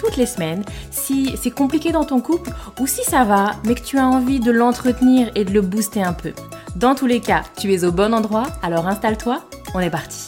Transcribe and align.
toutes 0.00 0.16
les 0.16 0.26
semaines 0.26 0.64
si 0.90 1.36
c'est 1.40 1.50
compliqué 1.50 1.92
dans 1.92 2.04
ton 2.04 2.20
couple 2.20 2.50
ou 2.80 2.86
si 2.86 3.04
ça 3.04 3.24
va, 3.24 3.52
mais 3.64 3.74
que 3.74 3.84
tu 3.84 3.98
as 3.98 4.06
envie 4.06 4.40
de 4.40 4.50
l'entretenir 4.50 5.30
et 5.34 5.44
de 5.44 5.52
le 5.52 5.60
booster 5.60 6.02
un 6.02 6.14
peu. 6.14 6.32
Dans 6.76 6.94
tous 6.94 7.06
les 7.06 7.20
cas, 7.20 7.42
tu 7.58 7.72
es 7.72 7.84
au 7.84 7.92
bon 7.92 8.14
endroit, 8.14 8.46
alors 8.62 8.86
installe-toi, 8.86 9.44
on 9.74 9.80
est 9.80 9.90
parti. 9.90 10.26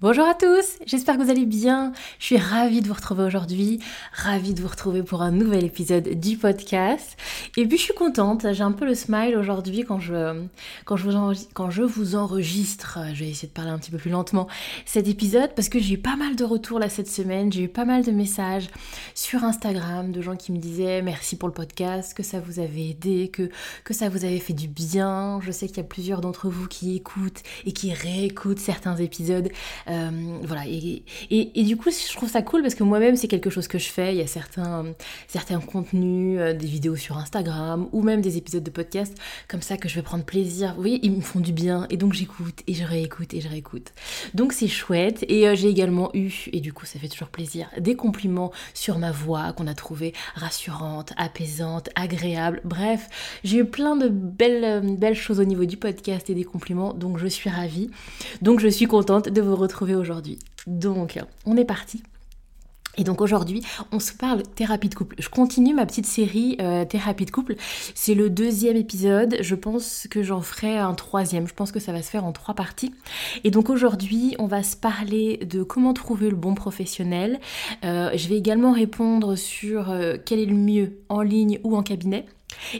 Bonjour 0.00 0.26
à 0.26 0.34
tous, 0.34 0.78
j'espère 0.84 1.16
que 1.16 1.22
vous 1.22 1.30
allez 1.30 1.46
bien. 1.46 1.92
Je 2.18 2.26
suis 2.26 2.36
ravie 2.36 2.82
de 2.82 2.88
vous 2.88 2.92
retrouver 2.92 3.24
aujourd'hui, 3.24 3.80
ravie 4.12 4.52
de 4.52 4.60
vous 4.60 4.68
retrouver 4.68 5.02
pour 5.02 5.22
un 5.22 5.30
nouvel 5.30 5.64
épisode 5.64 6.20
du 6.20 6.36
podcast. 6.36 7.16
Et 7.56 7.66
puis 7.66 7.78
je 7.78 7.84
suis 7.84 7.94
contente, 7.94 8.46
j'ai 8.52 8.64
un 8.64 8.72
peu 8.72 8.84
le 8.84 8.96
smile 8.96 9.36
aujourd'hui 9.36 9.84
quand 9.84 10.00
je, 10.00 10.42
quand, 10.84 10.96
je 10.96 11.04
vous 11.04 11.14
enregistre, 11.14 11.50
quand 11.54 11.70
je 11.70 11.82
vous 11.82 12.16
enregistre, 12.16 12.98
je 13.14 13.20
vais 13.20 13.30
essayer 13.30 13.46
de 13.46 13.52
parler 13.52 13.70
un 13.70 13.78
petit 13.78 13.92
peu 13.92 13.98
plus 13.98 14.10
lentement, 14.10 14.48
cet 14.86 15.06
épisode 15.06 15.54
parce 15.54 15.68
que 15.68 15.78
j'ai 15.78 15.94
eu 15.94 15.98
pas 15.98 16.16
mal 16.16 16.34
de 16.34 16.42
retours 16.42 16.80
là 16.80 16.88
cette 16.88 17.08
semaine, 17.08 17.52
j'ai 17.52 17.62
eu 17.62 17.68
pas 17.68 17.84
mal 17.84 18.04
de 18.04 18.10
messages 18.10 18.66
sur 19.14 19.44
Instagram 19.44 20.10
de 20.10 20.20
gens 20.20 20.34
qui 20.34 20.50
me 20.50 20.58
disaient 20.58 21.00
merci 21.00 21.36
pour 21.36 21.46
le 21.46 21.54
podcast, 21.54 22.12
que 22.12 22.24
ça 22.24 22.40
vous 22.40 22.58
avait 22.58 22.88
aidé, 22.88 23.28
que, 23.28 23.48
que 23.84 23.94
ça 23.94 24.08
vous 24.08 24.24
avait 24.24 24.40
fait 24.40 24.52
du 24.52 24.66
bien. 24.66 25.38
Je 25.40 25.52
sais 25.52 25.68
qu'il 25.68 25.76
y 25.76 25.80
a 25.80 25.84
plusieurs 25.84 26.20
d'entre 26.20 26.48
vous 26.48 26.66
qui 26.66 26.96
écoutent 26.96 27.42
et 27.66 27.72
qui 27.72 27.92
réécoutent 27.92 28.58
certains 28.58 28.96
épisodes. 28.96 29.48
Euh, 29.88 30.10
voilà, 30.42 30.62
et, 30.66 31.04
et, 31.30 31.62
du 31.62 31.76
coup, 31.76 31.90
je 31.90 32.16
trouve 32.16 32.28
ça 32.28 32.42
cool 32.42 32.62
parce 32.62 32.74
que 32.74 32.82
moi-même, 32.82 33.14
c'est 33.14 33.28
quelque 33.28 33.50
chose 33.50 33.68
que 33.68 33.78
je 33.78 33.88
fais. 33.90 34.12
Il 34.12 34.18
y 34.18 34.22
a 34.22 34.26
certains, 34.26 34.86
certains 35.28 35.60
contenus, 35.60 36.40
euh, 36.40 36.52
des 36.52 36.66
vidéos 36.66 36.96
sur 36.96 37.16
Instagram 37.16 37.43
ou 37.92 38.02
même 38.02 38.20
des 38.20 38.36
épisodes 38.36 38.62
de 38.62 38.70
podcast 38.70 39.16
comme 39.48 39.62
ça 39.62 39.76
que 39.76 39.88
je 39.88 39.94
vais 39.94 40.02
prendre 40.02 40.24
plaisir. 40.24 40.74
Vous 40.74 40.80
voyez, 40.80 41.00
ils 41.02 41.12
me 41.12 41.20
font 41.20 41.40
du 41.40 41.52
bien 41.52 41.86
et 41.90 41.96
donc 41.96 42.12
j'écoute 42.12 42.62
et 42.66 42.74
je 42.74 42.84
réécoute 42.84 43.34
et 43.34 43.40
je 43.40 43.48
réécoute. 43.48 43.92
Donc 44.34 44.52
c'est 44.52 44.68
chouette. 44.68 45.24
Et 45.28 45.48
euh, 45.48 45.54
j'ai 45.54 45.68
également 45.68 46.10
eu, 46.14 46.32
et 46.52 46.60
du 46.60 46.72
coup, 46.72 46.86
ça 46.86 46.98
fait 46.98 47.08
toujours 47.08 47.28
plaisir, 47.28 47.68
des 47.78 47.96
compliments 47.96 48.52
sur 48.72 48.98
ma 48.98 49.12
voix 49.12 49.52
qu'on 49.52 49.66
a 49.66 49.74
trouvé 49.74 50.12
rassurante, 50.34 51.12
apaisante, 51.16 51.90
agréable. 51.94 52.60
Bref, 52.64 53.38
j'ai 53.44 53.58
eu 53.58 53.64
plein 53.64 53.96
de 53.96 54.08
belles, 54.08 54.96
belles 54.96 55.14
choses 55.14 55.40
au 55.40 55.44
niveau 55.44 55.64
du 55.64 55.76
podcast 55.76 56.30
et 56.30 56.34
des 56.34 56.44
compliments, 56.44 56.94
donc 56.94 57.18
je 57.18 57.26
suis 57.26 57.50
ravie. 57.50 57.90
Donc 58.42 58.60
je 58.60 58.68
suis 58.68 58.86
contente 58.86 59.28
de 59.28 59.40
vous 59.40 59.56
retrouver 59.56 59.94
aujourd'hui. 59.94 60.38
Donc, 60.66 61.18
on 61.44 61.56
est 61.56 61.64
parti. 61.64 62.02
Et 62.96 63.04
donc 63.04 63.20
aujourd'hui, 63.20 63.62
on 63.92 63.98
se 63.98 64.12
parle 64.12 64.42
thérapie 64.42 64.88
de 64.88 64.94
couple. 64.94 65.16
Je 65.18 65.28
continue 65.28 65.74
ma 65.74 65.86
petite 65.86 66.06
série 66.06 66.56
euh, 66.60 66.84
thérapie 66.84 67.24
de 67.24 67.30
couple. 67.30 67.56
C'est 67.94 68.14
le 68.14 68.30
deuxième 68.30 68.76
épisode. 68.76 69.36
Je 69.40 69.54
pense 69.54 70.06
que 70.10 70.22
j'en 70.22 70.40
ferai 70.40 70.78
un 70.78 70.94
troisième. 70.94 71.46
Je 71.46 71.54
pense 71.54 71.72
que 71.72 71.80
ça 71.80 71.92
va 71.92 72.02
se 72.02 72.10
faire 72.10 72.24
en 72.24 72.32
trois 72.32 72.54
parties. 72.54 72.92
Et 73.42 73.50
donc 73.50 73.70
aujourd'hui, 73.70 74.34
on 74.38 74.46
va 74.46 74.62
se 74.62 74.76
parler 74.76 75.38
de 75.38 75.62
comment 75.62 75.92
trouver 75.92 76.30
le 76.30 76.36
bon 76.36 76.54
professionnel. 76.54 77.40
Euh, 77.84 78.10
je 78.14 78.28
vais 78.28 78.36
également 78.36 78.72
répondre 78.72 79.36
sur 79.36 79.90
euh, 79.90 80.16
quel 80.24 80.38
est 80.38 80.46
le 80.46 80.56
mieux 80.56 80.98
en 81.08 81.22
ligne 81.22 81.58
ou 81.64 81.76
en 81.76 81.82
cabinet. 81.82 82.26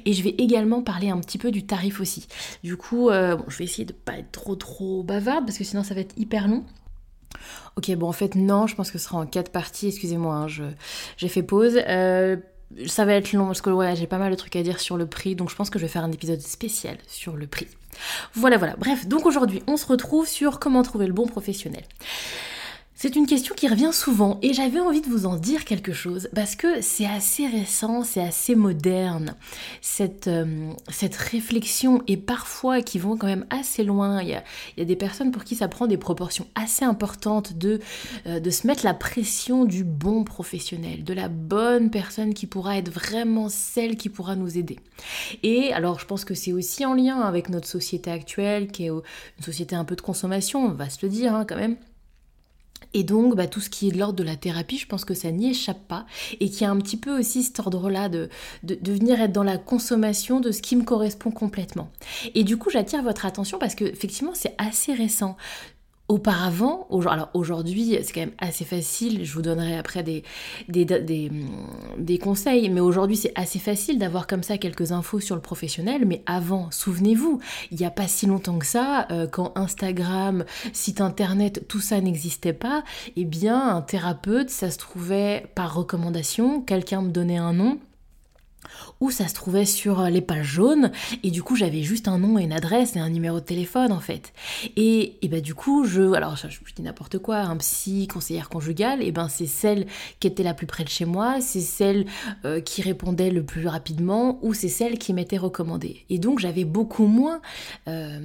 Et 0.04 0.12
je 0.12 0.22
vais 0.22 0.34
également 0.38 0.82
parler 0.82 1.10
un 1.10 1.18
petit 1.18 1.38
peu 1.38 1.50
du 1.50 1.66
tarif 1.66 2.00
aussi. 2.00 2.28
Du 2.62 2.76
coup, 2.76 3.10
je 3.10 3.58
vais 3.58 3.64
essayer 3.64 3.84
de 3.84 3.92
pas 3.92 4.16
être 4.18 4.30
trop 4.30 4.54
trop 4.54 5.02
bavarde 5.02 5.46
parce 5.46 5.58
que 5.58 5.64
sinon 5.64 5.82
ça 5.82 5.94
va 5.94 6.00
être 6.00 6.16
hyper 6.16 6.46
long. 6.46 6.64
Ok, 7.76 7.90
bon, 7.96 8.08
en 8.08 8.12
fait, 8.12 8.34
non, 8.34 8.66
je 8.66 8.74
pense 8.74 8.90
que 8.90 8.98
ce 8.98 9.04
sera 9.04 9.18
en 9.18 9.26
quatre 9.26 9.50
parties. 9.50 9.88
Excusez-moi, 9.88 10.34
hein, 10.34 10.46
j'ai 11.16 11.28
fait 11.28 11.42
pause. 11.42 11.80
Euh, 11.88 12.36
ça 12.86 13.04
va 13.04 13.14
être 13.14 13.32
long 13.32 13.46
parce 13.46 13.60
que 13.60 13.70
ouais, 13.70 13.94
j'ai 13.96 14.06
pas 14.06 14.18
mal 14.18 14.30
de 14.30 14.36
trucs 14.36 14.56
à 14.56 14.62
dire 14.62 14.80
sur 14.80 14.96
le 14.96 15.06
prix, 15.06 15.34
donc 15.36 15.50
je 15.50 15.56
pense 15.56 15.70
que 15.70 15.78
je 15.78 15.84
vais 15.84 15.90
faire 15.90 16.04
un 16.04 16.12
épisode 16.12 16.40
spécial 16.40 16.96
sur 17.06 17.36
le 17.36 17.46
prix. 17.46 17.68
Voilà, 18.34 18.56
voilà. 18.56 18.74
Bref, 18.76 19.06
donc 19.06 19.26
aujourd'hui, 19.26 19.62
on 19.66 19.76
se 19.76 19.86
retrouve 19.86 20.26
sur 20.26 20.58
comment 20.58 20.82
trouver 20.82 21.06
le 21.06 21.12
bon 21.12 21.26
professionnel. 21.26 21.84
C'est 23.04 23.16
une 23.16 23.26
question 23.26 23.54
qui 23.54 23.68
revient 23.68 23.90
souvent 23.92 24.38
et 24.40 24.54
j'avais 24.54 24.80
envie 24.80 25.02
de 25.02 25.08
vous 25.08 25.26
en 25.26 25.36
dire 25.36 25.66
quelque 25.66 25.92
chose 25.92 26.30
parce 26.34 26.56
que 26.56 26.80
c'est 26.80 27.04
assez 27.04 27.46
récent, 27.46 28.02
c'est 28.02 28.22
assez 28.22 28.54
moderne, 28.54 29.36
cette, 29.82 30.26
euh, 30.26 30.72
réflexion 31.30 32.02
et 32.06 32.16
parfois 32.16 32.80
qui 32.80 32.98
vont 32.98 33.18
quand 33.18 33.26
même 33.26 33.44
assez 33.50 33.84
loin. 33.84 34.22
Il 34.22 34.30
y, 34.30 34.34
a, 34.80 34.84
des 34.86 34.96
personnes 34.96 35.32
pour 35.32 35.44
qui 35.44 35.54
ça 35.54 35.68
prend 35.68 35.86
des 35.86 35.98
proportions 35.98 36.46
assez 36.54 36.86
importantes 36.86 37.58
de, 37.58 37.78
euh, 38.26 38.40
de 38.40 38.48
se 38.48 38.66
mettre 38.66 38.86
la 38.86 38.94
pression 38.94 39.66
du 39.66 39.84
bon 39.84 40.24
professionnel, 40.24 41.04
de 41.04 41.12
la 41.12 41.28
bonne 41.28 41.90
personne 41.90 42.32
qui 42.32 42.46
pourra 42.46 42.78
être 42.78 42.90
vraiment 42.90 43.50
celle 43.50 43.98
qui 43.98 44.08
pourra 44.08 44.34
nous 44.34 44.56
aider. 44.56 44.78
Et 45.42 45.74
alors 45.74 46.00
je 46.00 46.06
pense 46.06 46.24
que 46.24 46.32
c'est 46.32 46.54
aussi 46.54 46.86
en 46.86 46.94
lien 46.94 47.20
avec 47.20 47.50
notre 47.50 47.68
société 47.68 48.10
actuelle 48.10 48.68
qui 48.68 48.86
est 48.86 48.88
une 48.88 49.02
société 49.44 49.76
un 49.76 49.84
peu 49.84 49.94
de 49.94 50.00
consommation, 50.00 50.64
on 50.64 50.70
va 50.70 50.88
se 50.88 51.04
le 51.04 51.10
dire 51.10 51.34
hein, 51.34 51.44
quand 51.46 51.56
même. 51.56 51.76
Et 52.92 53.04
donc, 53.04 53.34
bah, 53.36 53.46
tout 53.46 53.60
ce 53.60 53.70
qui 53.70 53.88
est 53.88 53.92
de 53.92 53.98
l'ordre 53.98 54.16
de 54.16 54.22
la 54.22 54.36
thérapie, 54.36 54.78
je 54.78 54.86
pense 54.86 55.04
que 55.04 55.14
ça 55.14 55.30
n'y 55.30 55.50
échappe 55.50 55.86
pas. 55.88 56.06
Et 56.40 56.50
qu'il 56.50 56.62
y 56.62 56.64
a 56.64 56.70
un 56.70 56.78
petit 56.78 56.96
peu 56.96 57.18
aussi 57.18 57.42
cet 57.42 57.58
ordre-là 57.60 58.08
de, 58.08 58.28
venir 58.62 59.20
être 59.20 59.32
dans 59.32 59.44
la 59.44 59.58
consommation 59.58 60.40
de 60.40 60.52
ce 60.52 60.62
qui 60.62 60.76
me 60.76 60.84
correspond 60.84 61.30
complètement. 61.30 61.90
Et 62.34 62.44
du 62.44 62.56
coup, 62.56 62.70
j'attire 62.70 63.02
votre 63.02 63.26
attention 63.26 63.58
parce 63.58 63.74
que, 63.74 63.84
effectivement, 63.84 64.32
c'est 64.34 64.54
assez 64.58 64.92
récent. 64.92 65.36
Auparavant, 66.06 66.86
alors 67.08 67.30
aujourd'hui 67.32 67.98
c'est 68.02 68.12
quand 68.12 68.20
même 68.20 68.34
assez 68.36 68.66
facile, 68.66 69.24
je 69.24 69.32
vous 69.32 69.40
donnerai 69.40 69.78
après 69.78 70.02
des, 70.02 70.22
conseils, 72.18 72.68
mais 72.68 72.80
aujourd'hui 72.80 73.16
c'est 73.16 73.32
assez 73.36 73.58
facile 73.58 73.98
d'avoir 73.98 74.26
comme 74.26 74.42
ça 74.42 74.58
quelques 74.58 74.92
infos 74.92 75.20
sur 75.20 75.34
le 75.34 75.40
professionnel, 75.40 76.04
mais 76.04 76.22
avant, 76.26 76.70
souvenez-vous, 76.70 77.40
il 77.70 77.78
n'y 77.78 77.86
a 77.86 77.90
pas 77.90 78.06
si 78.06 78.26
longtemps 78.26 78.58
que 78.58 78.66
ça, 78.66 79.06
euh, 79.10 79.26
quand 79.26 79.52
Instagram, 79.56 80.44
site 80.74 81.00
internet, 81.00 81.66
tout 81.68 81.80
ça 81.80 82.02
n'existait 82.02 82.52
pas, 82.52 82.84
eh 83.16 83.24
bien 83.24 83.74
un 83.74 83.80
thérapeute, 83.80 84.50
ça 84.50 84.70
se 84.70 84.76
trouvait 84.76 85.46
par 85.54 85.74
recommandation, 85.74 86.60
quelqu'un 86.60 87.00
me 87.00 87.10
donnait 87.10 87.38
un 87.38 87.54
nom, 87.54 87.78
où 89.00 89.10
ça 89.10 89.28
se 89.28 89.34
trouvait 89.34 89.64
sur 89.64 90.00
euh, 90.00 90.10
les 90.10 90.20
pages 90.20 90.46
jaunes 90.46 90.90
et 91.22 91.30
du 91.30 91.42
coup 91.42 91.56
j'avais 91.56 91.82
juste 91.82 92.08
un 92.08 92.18
nom 92.18 92.38
et 92.38 92.42
une 92.42 92.52
adresse 92.52 92.96
et 92.96 92.98
un 93.00 93.10
numéro 93.10 93.40
de 93.40 93.44
téléphone 93.44 93.92
en 93.92 94.00
fait. 94.00 94.32
Et, 94.76 95.16
et 95.22 95.28
bah 95.28 95.40
du 95.40 95.54
coup 95.54 95.84
je 95.84 96.12
alors 96.12 96.36
je, 96.36 96.46
dis 96.48 96.82
n'importe 96.82 97.18
quoi 97.18 97.38
un 97.38 97.56
psy 97.56 98.08
conseillère 98.08 98.48
conjugale 98.48 99.02
et 99.02 99.12
ben 99.12 99.28
c'est 99.28 99.46
celle 99.46 99.86
qui 100.20 100.26
était 100.26 100.42
la 100.42 100.54
plus 100.54 100.66
près 100.66 100.84
de 100.84 100.88
chez 100.88 101.04
moi 101.04 101.40
c'est 101.40 101.60
celle 101.60 102.06
euh, 102.44 102.60
qui 102.60 102.82
répondait 102.82 103.30
le 103.30 103.44
plus 103.44 103.66
rapidement 103.66 104.38
ou 104.42 104.54
c'est 104.54 104.68
celle 104.68 104.98
qui 104.98 105.12
m'était 105.12 105.38
recommandée. 105.38 106.04
Et 106.10 106.18
donc 106.18 106.38
j'avais 106.38 106.64
beaucoup 106.64 107.06
moins 107.06 107.40
euh, 107.88 108.18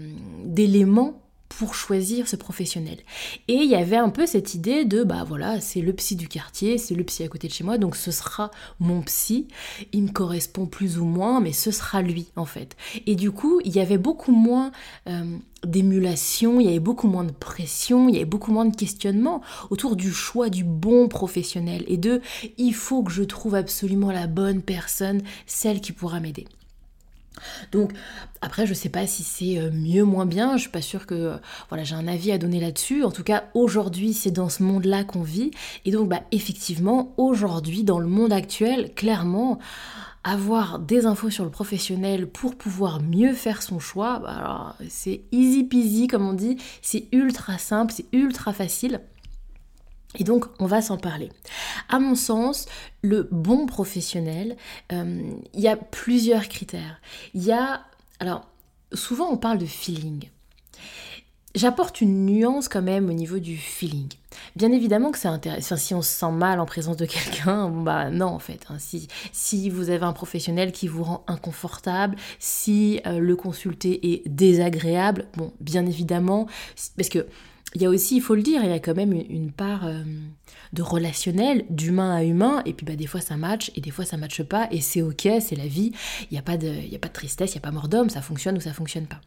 d'éléments 0.45 1.21
pour 1.49 1.75
choisir 1.75 2.27
ce 2.27 2.35
professionnel. 2.35 2.97
Et 3.47 3.55
il 3.55 3.69
y 3.69 3.75
avait 3.75 3.97
un 3.97 4.09
peu 4.09 4.25
cette 4.25 4.53
idée 4.53 4.85
de 4.85 5.03
bah 5.03 5.25
voilà, 5.27 5.59
c'est 5.59 5.81
le 5.81 5.91
psy 5.93 6.15
du 6.15 6.27
quartier, 6.27 6.77
c'est 6.77 6.95
le 6.95 7.03
psy 7.03 7.23
à 7.23 7.27
côté 7.27 7.47
de 7.47 7.53
chez 7.53 7.63
moi, 7.63 7.77
donc 7.77 7.95
ce 7.95 8.11
sera 8.11 8.51
mon 8.79 9.01
psy, 9.01 9.47
il 9.91 10.03
me 10.03 10.11
correspond 10.11 10.67
plus 10.67 10.99
ou 10.99 11.05
moins, 11.05 11.41
mais 11.41 11.51
ce 11.51 11.71
sera 11.71 12.01
lui 12.01 12.27
en 12.35 12.45
fait. 12.45 12.77
Et 13.07 13.15
du 13.15 13.31
coup, 13.31 13.59
il 13.65 13.75
y 13.75 13.79
avait 13.79 13.97
beaucoup 13.97 14.31
moins 14.31 14.71
euh, 15.07 15.37
d'émulation, 15.65 16.59
il 16.59 16.67
y 16.67 16.69
avait 16.69 16.79
beaucoup 16.79 17.07
moins 17.07 17.23
de 17.23 17.31
pression, 17.31 18.07
il 18.07 18.13
y 18.13 18.17
avait 18.17 18.25
beaucoup 18.25 18.51
moins 18.51 18.65
de 18.65 18.75
questionnement 18.75 19.41
autour 19.69 19.95
du 19.95 20.11
choix 20.11 20.49
du 20.49 20.63
bon 20.63 21.07
professionnel 21.07 21.83
et 21.87 21.97
de 21.97 22.21
il 22.57 22.73
faut 22.73 23.03
que 23.03 23.11
je 23.11 23.23
trouve 23.23 23.55
absolument 23.55 24.11
la 24.11 24.27
bonne 24.27 24.61
personne, 24.61 25.21
celle 25.45 25.81
qui 25.81 25.91
pourra 25.91 26.19
m'aider. 26.19 26.45
Donc 27.71 27.91
après 28.41 28.65
je 28.65 28.73
sais 28.73 28.89
pas 28.89 29.07
si 29.07 29.23
c'est 29.23 29.57
euh, 29.57 29.71
mieux 29.71 30.03
moins 30.03 30.25
bien, 30.25 30.57
je 30.57 30.61
suis 30.61 30.71
pas 30.71 30.81
sûre 30.81 31.05
que 31.05 31.15
euh, 31.15 31.37
voilà, 31.69 31.83
j'ai 31.83 31.95
un 31.95 32.07
avis 32.07 32.31
à 32.31 32.37
donner 32.37 32.59
là-dessus. 32.59 33.03
En 33.03 33.11
tout 33.11 33.23
cas, 33.23 33.45
aujourd'hui, 33.53 34.13
c'est 34.13 34.31
dans 34.31 34.49
ce 34.49 34.63
monde-là 34.63 35.03
qu'on 35.03 35.23
vit 35.23 35.51
et 35.85 35.91
donc 35.91 36.09
bah 36.09 36.21
effectivement, 36.31 37.13
aujourd'hui 37.17 37.83
dans 37.83 37.99
le 37.99 38.07
monde 38.07 38.33
actuel, 38.33 38.93
clairement 38.93 39.59
avoir 40.23 40.79
des 40.79 41.05
infos 41.05 41.29
sur 41.29 41.45
le 41.45 41.49
professionnel 41.49 42.27
pour 42.27 42.55
pouvoir 42.55 43.01
mieux 43.01 43.33
faire 43.33 43.61
son 43.61 43.79
choix, 43.79 44.19
bah, 44.19 44.75
c'est 44.89 45.21
easy 45.31 45.63
peasy 45.63 46.07
comme 46.07 46.27
on 46.27 46.33
dit, 46.33 46.57
c'est 46.81 47.07
ultra 47.11 47.57
simple, 47.57 47.93
c'est 47.95 48.05
ultra 48.11 48.53
facile. 48.53 49.01
Et 50.17 50.23
donc, 50.23 50.45
on 50.59 50.65
va 50.65 50.81
s'en 50.81 50.97
parler. 50.97 51.29
À 51.87 51.99
mon 51.99 52.15
sens, 52.15 52.65
le 53.03 53.27
bon 53.31 53.67
professionnel, 53.67 54.57
euh, 54.91 55.31
il 55.53 55.59
y 55.59 55.67
a 55.67 55.75
plusieurs 55.75 56.47
critères. 56.47 56.99
Il 57.35 57.43
y 57.43 57.51
a, 57.51 57.81
alors, 58.19 58.47
souvent 58.93 59.29
on 59.29 59.37
parle 59.37 59.59
de 59.59 59.67
feeling. 59.67 60.29
j'apporte 61.53 62.01
une 62.01 62.25
nuance 62.25 62.69
quand 62.69 62.81
même 62.81 63.07
au 63.07 63.13
niveau 63.13 63.37
du 63.37 63.55
feeling. 63.55 64.09
Bien 64.55 64.71
évidemment 64.71 65.11
que 65.11 65.19
c'est 65.19 65.27
intéressant. 65.27 65.77
si 65.77 65.93
on 65.93 66.01
se 66.01 66.09
sent 66.11 66.31
mal 66.31 66.59
en 66.59 66.65
présence 66.65 66.97
de 66.97 67.05
quelqu'un, 67.05 67.69
bah 67.83 68.09
non 68.09 68.27
en 68.27 68.39
fait. 68.39 68.65
Hein. 68.69 68.77
Si, 68.79 69.07
si 69.31 69.69
vous 69.69 69.91
avez 69.91 70.05
un 70.05 70.13
professionnel 70.13 70.71
qui 70.71 70.87
vous 70.87 71.03
rend 71.03 71.23
inconfortable, 71.27 72.15
si 72.39 72.99
euh, 73.05 73.19
le 73.19 73.35
consulter 73.35 74.13
est 74.13 74.27
désagréable, 74.27 75.27
bon, 75.35 75.53
bien 75.59 75.85
évidemment, 75.85 76.47
parce 76.97 77.09
que 77.09 77.27
il 77.75 77.81
y 77.81 77.85
a 77.85 77.89
aussi, 77.89 78.15
il 78.15 78.21
faut 78.21 78.35
le 78.35 78.41
dire, 78.41 78.63
il 78.63 78.69
y 78.69 78.73
a 78.73 78.79
quand 78.79 78.95
même 78.95 79.13
une, 79.13 79.51
part 79.51 79.85
euh, 79.85 80.03
de 80.73 80.81
relationnel, 80.81 81.65
d'humain 81.69 82.15
à 82.15 82.23
humain, 82.23 82.61
et 82.65 82.73
puis 82.73 82.85
bah, 82.85 82.95
des 82.95 83.05
fois 83.05 83.21
ça 83.21 83.37
match, 83.37 83.71
et 83.75 83.81
des 83.81 83.91
fois 83.91 84.05
ça 84.05 84.17
matche 84.17 84.43
pas, 84.43 84.67
et 84.71 84.81
c'est 84.81 85.01
ok, 85.01 85.27
c'est 85.39 85.55
la 85.55 85.67
vie, 85.67 85.91
il 86.23 86.33
n'y 86.33 86.39
a, 86.39 86.41
pas 86.41 86.57
de, 86.57 86.67
a 86.67 86.99
pas 86.99 87.07
de 87.07 87.13
tristesse, 87.13 87.51
il 87.51 87.57
n'y 87.57 87.61
a 87.61 87.67
pas 87.67 87.71
mort 87.71 87.87
d'homme, 87.87 88.09
ça 88.09 88.21
fonctionne 88.21 88.57
ou 88.57 88.61
ça 88.61 88.73
fonctionne 88.73 89.05
pas. 89.05 89.21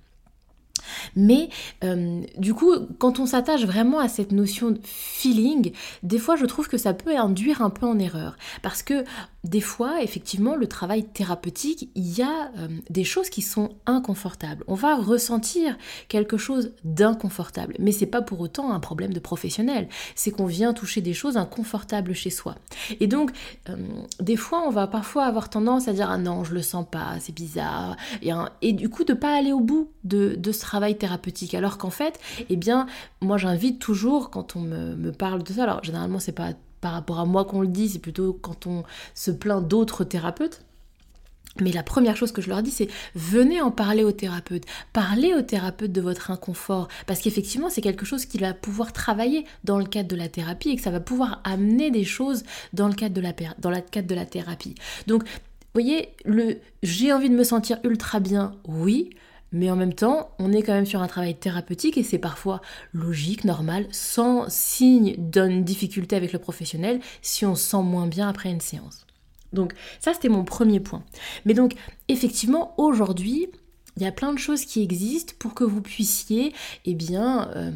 Mais 1.17 1.49
euh, 1.85 2.23
du 2.39 2.55
coup, 2.55 2.73
quand 2.99 3.19
on 3.19 3.27
s'attache 3.27 3.65
vraiment 3.65 3.99
à 3.99 4.09
cette 4.09 4.33
notion 4.33 4.71
de 4.71 4.81
feeling, 4.83 5.73
des 6.03 6.19
fois 6.19 6.37
je 6.37 6.47
trouve 6.47 6.69
que 6.69 6.79
ça 6.79 6.95
peut 6.95 7.17
induire 7.17 7.63
un 7.63 7.71
peu 7.71 7.87
en 7.87 7.99
erreur. 7.99 8.37
Parce 8.63 8.83
que 8.83 9.05
des 9.45 9.61
fois, 9.61 10.03
effectivement, 10.03 10.55
le 10.55 10.69
travail 10.69 11.05
thérapeutique, 11.05 11.91
il 11.97 12.17
y 12.17 12.23
a 12.23 12.53
euh, 12.59 12.69
des 12.91 13.03
choses 13.03 13.29
qui 13.29 13.43
sont 13.43 13.71
inconfortables. 13.87 14.63
On 14.69 14.75
va 14.75 14.95
ressentir 14.95 15.77
quelque 16.09 16.37
chose 16.37 16.73
d'inconfortable, 16.85 17.75
mais 17.81 17.91
c'est 17.91 18.07
pas 18.07 18.23
pour 18.23 18.41
autant 18.41 18.73
un 18.73 18.79
problème 18.79 19.13
de 19.13 19.19
professionnel. 19.19 19.89
C'est 20.15 20.31
qu'on 20.31 20.47
vient 20.47 20.73
toucher 20.73 21.01
des 21.01 21.13
choses 21.13 21.37
inconfortables 21.37 22.15
chez 22.15 22.31
soi. 22.31 22.55
Et 23.01 23.09
donc, 23.09 23.33
euh, 23.69 23.77
des 24.21 24.37
fois, 24.37 24.63
on 24.67 24.71
va 24.71 24.87
parfois 24.87 25.25
avoir 25.25 25.51
tendance 25.51 25.89
à 25.89 25.93
dire 25.93 26.09
ah 26.09 26.19
non, 26.19 26.45
je 26.45 26.55
le 26.55 26.63
sens 26.63 26.87
pas, 26.89 27.17
c'est 27.19 27.35
bizarre, 27.35 27.97
et, 28.63 28.73
du 28.73 28.89
coup 28.89 29.05
de 29.05 29.15
pas 29.15 29.37
aller 29.37 29.53
au 29.53 29.61
bout 29.61 29.91
de, 30.05 30.39
ce 30.53 30.61
travail 30.61 30.82
thérapeutique. 30.91 31.55
Alors 31.55 31.79
qu'en 31.79 31.91
fait, 31.91 32.21
eh 32.49 32.57
bien, 32.57 32.87
moi 33.21 33.39
j'invite 33.39 33.79
toujours 33.79 34.31
quand 34.31 34.57
on 34.57 34.61
me, 34.61 34.95
me 34.95 35.13
parle 35.13 35.43
de 35.43 35.53
ça. 35.53 35.65
Alors 35.65 35.83
généralement, 35.83 36.19
c'est 36.19 36.33
pas 36.33 36.53
par 36.81 36.93
rapport 36.93 37.21
à 37.21 37.25
moi 37.25 37.45
qu'on 37.45 37.61
le 37.61 37.69
dit, 37.69 37.89
c'est 37.89 38.01
plutôt 38.01 38.33
quand 38.35 38.67
on 38.67 38.83
se 39.15 39.31
plaint 39.31 39.67
d'autres 39.67 40.05
thérapeutes. 40.05 40.63
Mais 41.61 41.71
la 41.71 41.83
première 41.83 42.17
chose 42.17 42.33
que 42.33 42.41
je 42.41 42.49
leur 42.49 42.63
dis, 42.63 42.71
c'est 42.71 42.89
venez 43.15 43.61
en 43.61 43.71
parler 43.71 44.05
au 44.05 44.13
thérapeute. 44.13 44.65
Parlez 44.93 45.35
au 45.35 45.43
thérapeute 45.43 45.93
de 45.93 46.01
votre 46.01 46.31
inconfort. 46.31 46.89
Parce 47.07 47.21
qu'effectivement, 47.21 47.69
c'est 47.69 47.83
quelque 47.83 48.07
chose 48.07 48.25
qui 48.25 48.39
va 48.39 48.55
pouvoir 48.55 48.93
travailler 48.93 49.45
dans 49.65 49.79
le 49.79 49.85
cadre 49.85 50.09
de 50.09 50.17
la 50.17 50.29
thérapie 50.29 50.71
et 50.71 50.77
que 50.77 50.83
ça 50.83 50.91
va 50.91 51.01
pouvoir 51.01 51.41
amener 51.45 51.91
des 51.91 52.05
choses 52.05 52.43
dans 52.73 52.89
le 52.89 52.95
cadre 52.95 53.15
de 53.15 53.21
la, 53.21 53.33
dans 53.59 53.71
le 53.71 53.81
cadre 53.81 54.09
de 54.09 54.15
la 54.15 54.25
thérapie. 54.25 54.75
Donc, 55.07 55.25
voyez, 55.75 56.09
le 56.25 56.57
j'ai 56.83 57.13
envie 57.13 57.31
de 57.31 57.37
me 57.37 57.45
sentir 57.45 57.79
ultra 57.85 58.19
bien, 58.19 58.55
oui. 58.67 59.11
Mais 59.53 59.71
en 59.71 59.77
même 59.77 59.95
temps, 59.95 60.31
on 60.39 60.53
est 60.53 60.63
quand 60.63 60.73
même 60.73 60.87
sur 60.87 61.03
un 61.03 61.07
travail 61.07 61.35
thérapeutique 61.35 61.99
et 61.99 62.03
c'est 62.03 62.19
parfois 62.19 62.61
logique, 62.93 63.45
normal, 63.45 63.87
sans 63.91 64.49
signe 64.49 65.15
d'une 65.19 65.63
difficulté 65.63 66.17
avec 66.17 66.33
le 66.33 66.39
professionnel 66.39 67.01
si 67.21 67.45
on 67.45 67.55
se 67.55 67.71
sent 67.71 67.83
moins 67.83 68.07
bien 68.07 68.29
après 68.29 68.51
une 68.51 68.61
séance. 68.61 69.07
Donc 69.53 69.75
ça, 70.01 70.15
c'était 70.15 70.31
mon 70.31 70.45
premier 70.45 70.81
point. 70.81 71.05
Mais 71.45 71.55
donc, 71.55 71.75
effectivement, 72.09 72.75
aujourd'hui, 72.79 73.49
il 73.97 74.03
y 74.03 74.07
a 74.07 74.13
plein 74.13 74.33
de 74.33 74.39
choses 74.39 74.65
qui 74.65 74.83
existent 74.83 75.35
pour 75.39 75.55
que 75.55 75.65
vous 75.65 75.83
puissiez 75.83 76.55
eh 76.87 76.95
bien, 76.95 77.51
euh, 77.57 77.71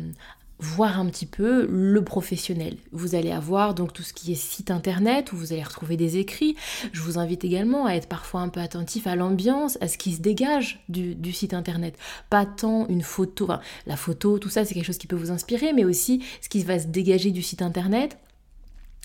voir 0.58 0.98
un 0.98 1.06
petit 1.06 1.26
peu 1.26 1.66
le 1.68 2.02
professionnel. 2.02 2.76
Vous 2.92 3.14
allez 3.14 3.30
avoir 3.30 3.74
donc 3.74 3.92
tout 3.92 4.02
ce 4.02 4.12
qui 4.12 4.32
est 4.32 4.36
site 4.36 4.70
internet 4.70 5.32
où 5.32 5.36
vous 5.36 5.52
allez 5.52 5.62
retrouver 5.62 5.96
des 5.96 6.16
écrits. 6.16 6.56
Je 6.92 7.02
vous 7.02 7.18
invite 7.18 7.44
également 7.44 7.86
à 7.86 7.92
être 7.92 8.08
parfois 8.08 8.40
un 8.40 8.48
peu 8.48 8.60
attentif 8.60 9.06
à 9.06 9.16
l'ambiance, 9.16 9.76
à 9.80 9.88
ce 9.88 9.98
qui 9.98 10.12
se 10.12 10.20
dégage 10.20 10.82
du, 10.88 11.32
site 11.32 11.54
internet. 11.54 11.98
Pas 12.30 12.46
tant 12.46 12.86
une 12.88 13.02
photo, 13.02 13.48
la 13.86 13.96
photo, 13.96 14.38
tout 14.38 14.48
ça 14.48 14.64
c'est 14.64 14.74
quelque 14.74 14.86
chose 14.86 14.98
qui 14.98 15.06
peut 15.06 15.16
vous 15.16 15.30
inspirer, 15.30 15.72
mais 15.72 15.84
aussi 15.84 16.22
ce 16.40 16.48
qui 16.48 16.62
va 16.62 16.78
se 16.78 16.86
dégager 16.86 17.30
du 17.30 17.42
site 17.42 17.62
internet 17.62 18.18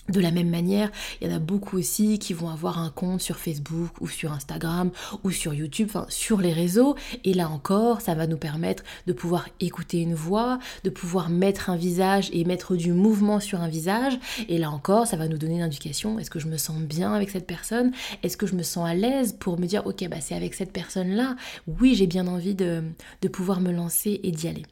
de 0.08 0.20
la 0.20 0.32
même 0.32 0.50
manière, 0.50 0.90
il 1.20 1.28
y 1.28 1.32
en 1.32 1.36
a 1.36 1.38
beaucoup 1.38 1.78
aussi 1.78 2.18
qui 2.18 2.32
vont 2.32 2.48
avoir 2.48 2.78
un 2.78 2.90
compte 2.90 3.20
sur 3.20 3.36
Facebook 3.36 3.90
ou 4.00 4.08
sur 4.08 4.32
Instagram 4.32 4.90
ou 5.22 5.30
sur 5.30 5.54
YouTube, 5.54 5.86
enfin 5.88 6.06
sur 6.08 6.40
les 6.40 6.52
réseaux. 6.52 6.96
Et 7.24 7.34
là 7.34 7.48
encore, 7.48 8.00
ça 8.00 8.14
va 8.14 8.26
nous 8.26 8.36
permettre 8.36 8.82
de 9.06 9.12
pouvoir 9.12 9.48
écouter 9.60 10.00
une 10.00 10.14
voix, 10.14 10.58
de 10.82 10.90
pouvoir 10.90 11.30
mettre 11.30 11.70
un 11.70 11.76
visage 11.76 12.30
et 12.32 12.44
mettre 12.44 12.74
du 12.74 12.92
mouvement 12.92 13.38
sur 13.38 13.60
un 13.60 13.68
visage. 13.68 14.18
Et 14.48 14.58
là 14.58 14.70
encore, 14.70 15.06
ça 15.06 15.16
va 15.16 15.28
nous 15.28 15.38
donner 15.38 15.54
une 15.54 15.62
indication. 15.62 16.18
Est-ce 16.18 16.30
que 16.30 16.40
je 16.40 16.48
me 16.48 16.56
sens 16.56 16.80
bien 16.80 17.12
avec 17.14 17.30
cette 17.30 17.46
personne? 17.46 17.92
Est-ce 18.24 18.36
que 18.36 18.46
je 18.46 18.54
me 18.54 18.64
sens 18.64 18.88
à 18.88 18.94
l'aise 18.94 19.36
pour 19.38 19.58
me 19.58 19.66
dire, 19.66 19.86
ok, 19.86 20.08
bah 20.08 20.20
c'est 20.20 20.34
avec 20.34 20.54
cette 20.54 20.72
personne-là? 20.72 21.36
Oui, 21.68 21.94
j'ai 21.94 22.08
bien 22.08 22.26
envie 22.26 22.56
de, 22.56 22.82
de 23.20 23.28
pouvoir 23.28 23.60
me 23.60 23.70
lancer 23.70 24.20
et 24.24 24.32
d'y 24.32 24.48
aller. 24.48 24.64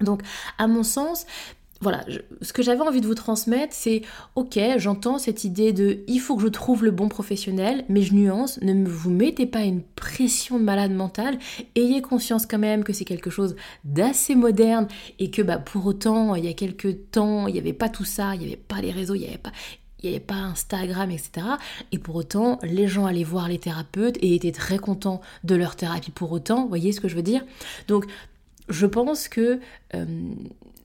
Donc, 0.00 0.22
à 0.58 0.66
mon 0.66 0.82
sens, 0.82 1.26
voilà, 1.80 2.04
ce 2.40 2.52
que 2.54 2.62
j'avais 2.62 2.80
envie 2.80 3.02
de 3.02 3.06
vous 3.06 3.14
transmettre, 3.14 3.74
c'est 3.74 4.02
ok, 4.34 4.58
j'entends 4.78 5.18
cette 5.18 5.44
idée 5.44 5.74
de 5.74 5.98
il 6.08 6.20
faut 6.20 6.36
que 6.36 6.42
je 6.42 6.48
trouve 6.48 6.84
le 6.84 6.90
bon 6.90 7.08
professionnel, 7.08 7.84
mais 7.88 8.00
je 8.00 8.14
nuance, 8.14 8.58
ne 8.62 8.88
vous 8.88 9.10
mettez 9.10 9.44
pas 9.44 9.62
une 9.62 9.82
pression 9.82 10.58
de 10.58 10.64
malade 10.64 10.92
mental, 10.92 11.38
ayez 11.74 12.00
conscience 12.00 12.46
quand 12.46 12.58
même 12.58 12.82
que 12.82 12.94
c'est 12.94 13.04
quelque 13.04 13.28
chose 13.28 13.56
d'assez 13.84 14.34
moderne 14.34 14.88
et 15.18 15.30
que 15.30 15.42
bah, 15.42 15.58
pour 15.58 15.84
autant, 15.84 16.34
il 16.34 16.46
y 16.46 16.48
a 16.48 16.54
quelques 16.54 17.10
temps, 17.10 17.46
il 17.46 17.52
n'y 17.52 17.60
avait 17.60 17.74
pas 17.74 17.90
tout 17.90 18.04
ça, 18.04 18.34
il 18.34 18.40
n'y 18.40 18.46
avait 18.46 18.56
pas 18.56 18.80
les 18.80 18.90
réseaux, 18.90 19.14
il 19.14 19.20
n'y 19.20 19.28
avait 19.28 19.38
pas 19.38 19.52
il 20.02 20.10
n'y 20.10 20.16
avait 20.16 20.24
pas 20.24 20.34
Instagram, 20.34 21.10
etc. 21.10 21.46
Et 21.90 21.98
pour 21.98 22.16
autant, 22.16 22.58
les 22.62 22.86
gens 22.86 23.06
allaient 23.06 23.24
voir 23.24 23.48
les 23.48 23.58
thérapeutes 23.58 24.18
et 24.20 24.34
étaient 24.34 24.52
très 24.52 24.78
contents 24.78 25.20
de 25.42 25.54
leur 25.54 25.74
thérapie 25.74 26.10
pour 26.10 26.32
autant. 26.32 26.66
Voyez 26.66 26.92
ce 26.92 27.00
que 27.00 27.08
je 27.08 27.16
veux 27.16 27.22
dire? 27.22 27.44
Donc, 27.88 28.04
je 28.68 28.86
pense 28.86 29.28
que 29.28 29.58
euh, 29.94 30.04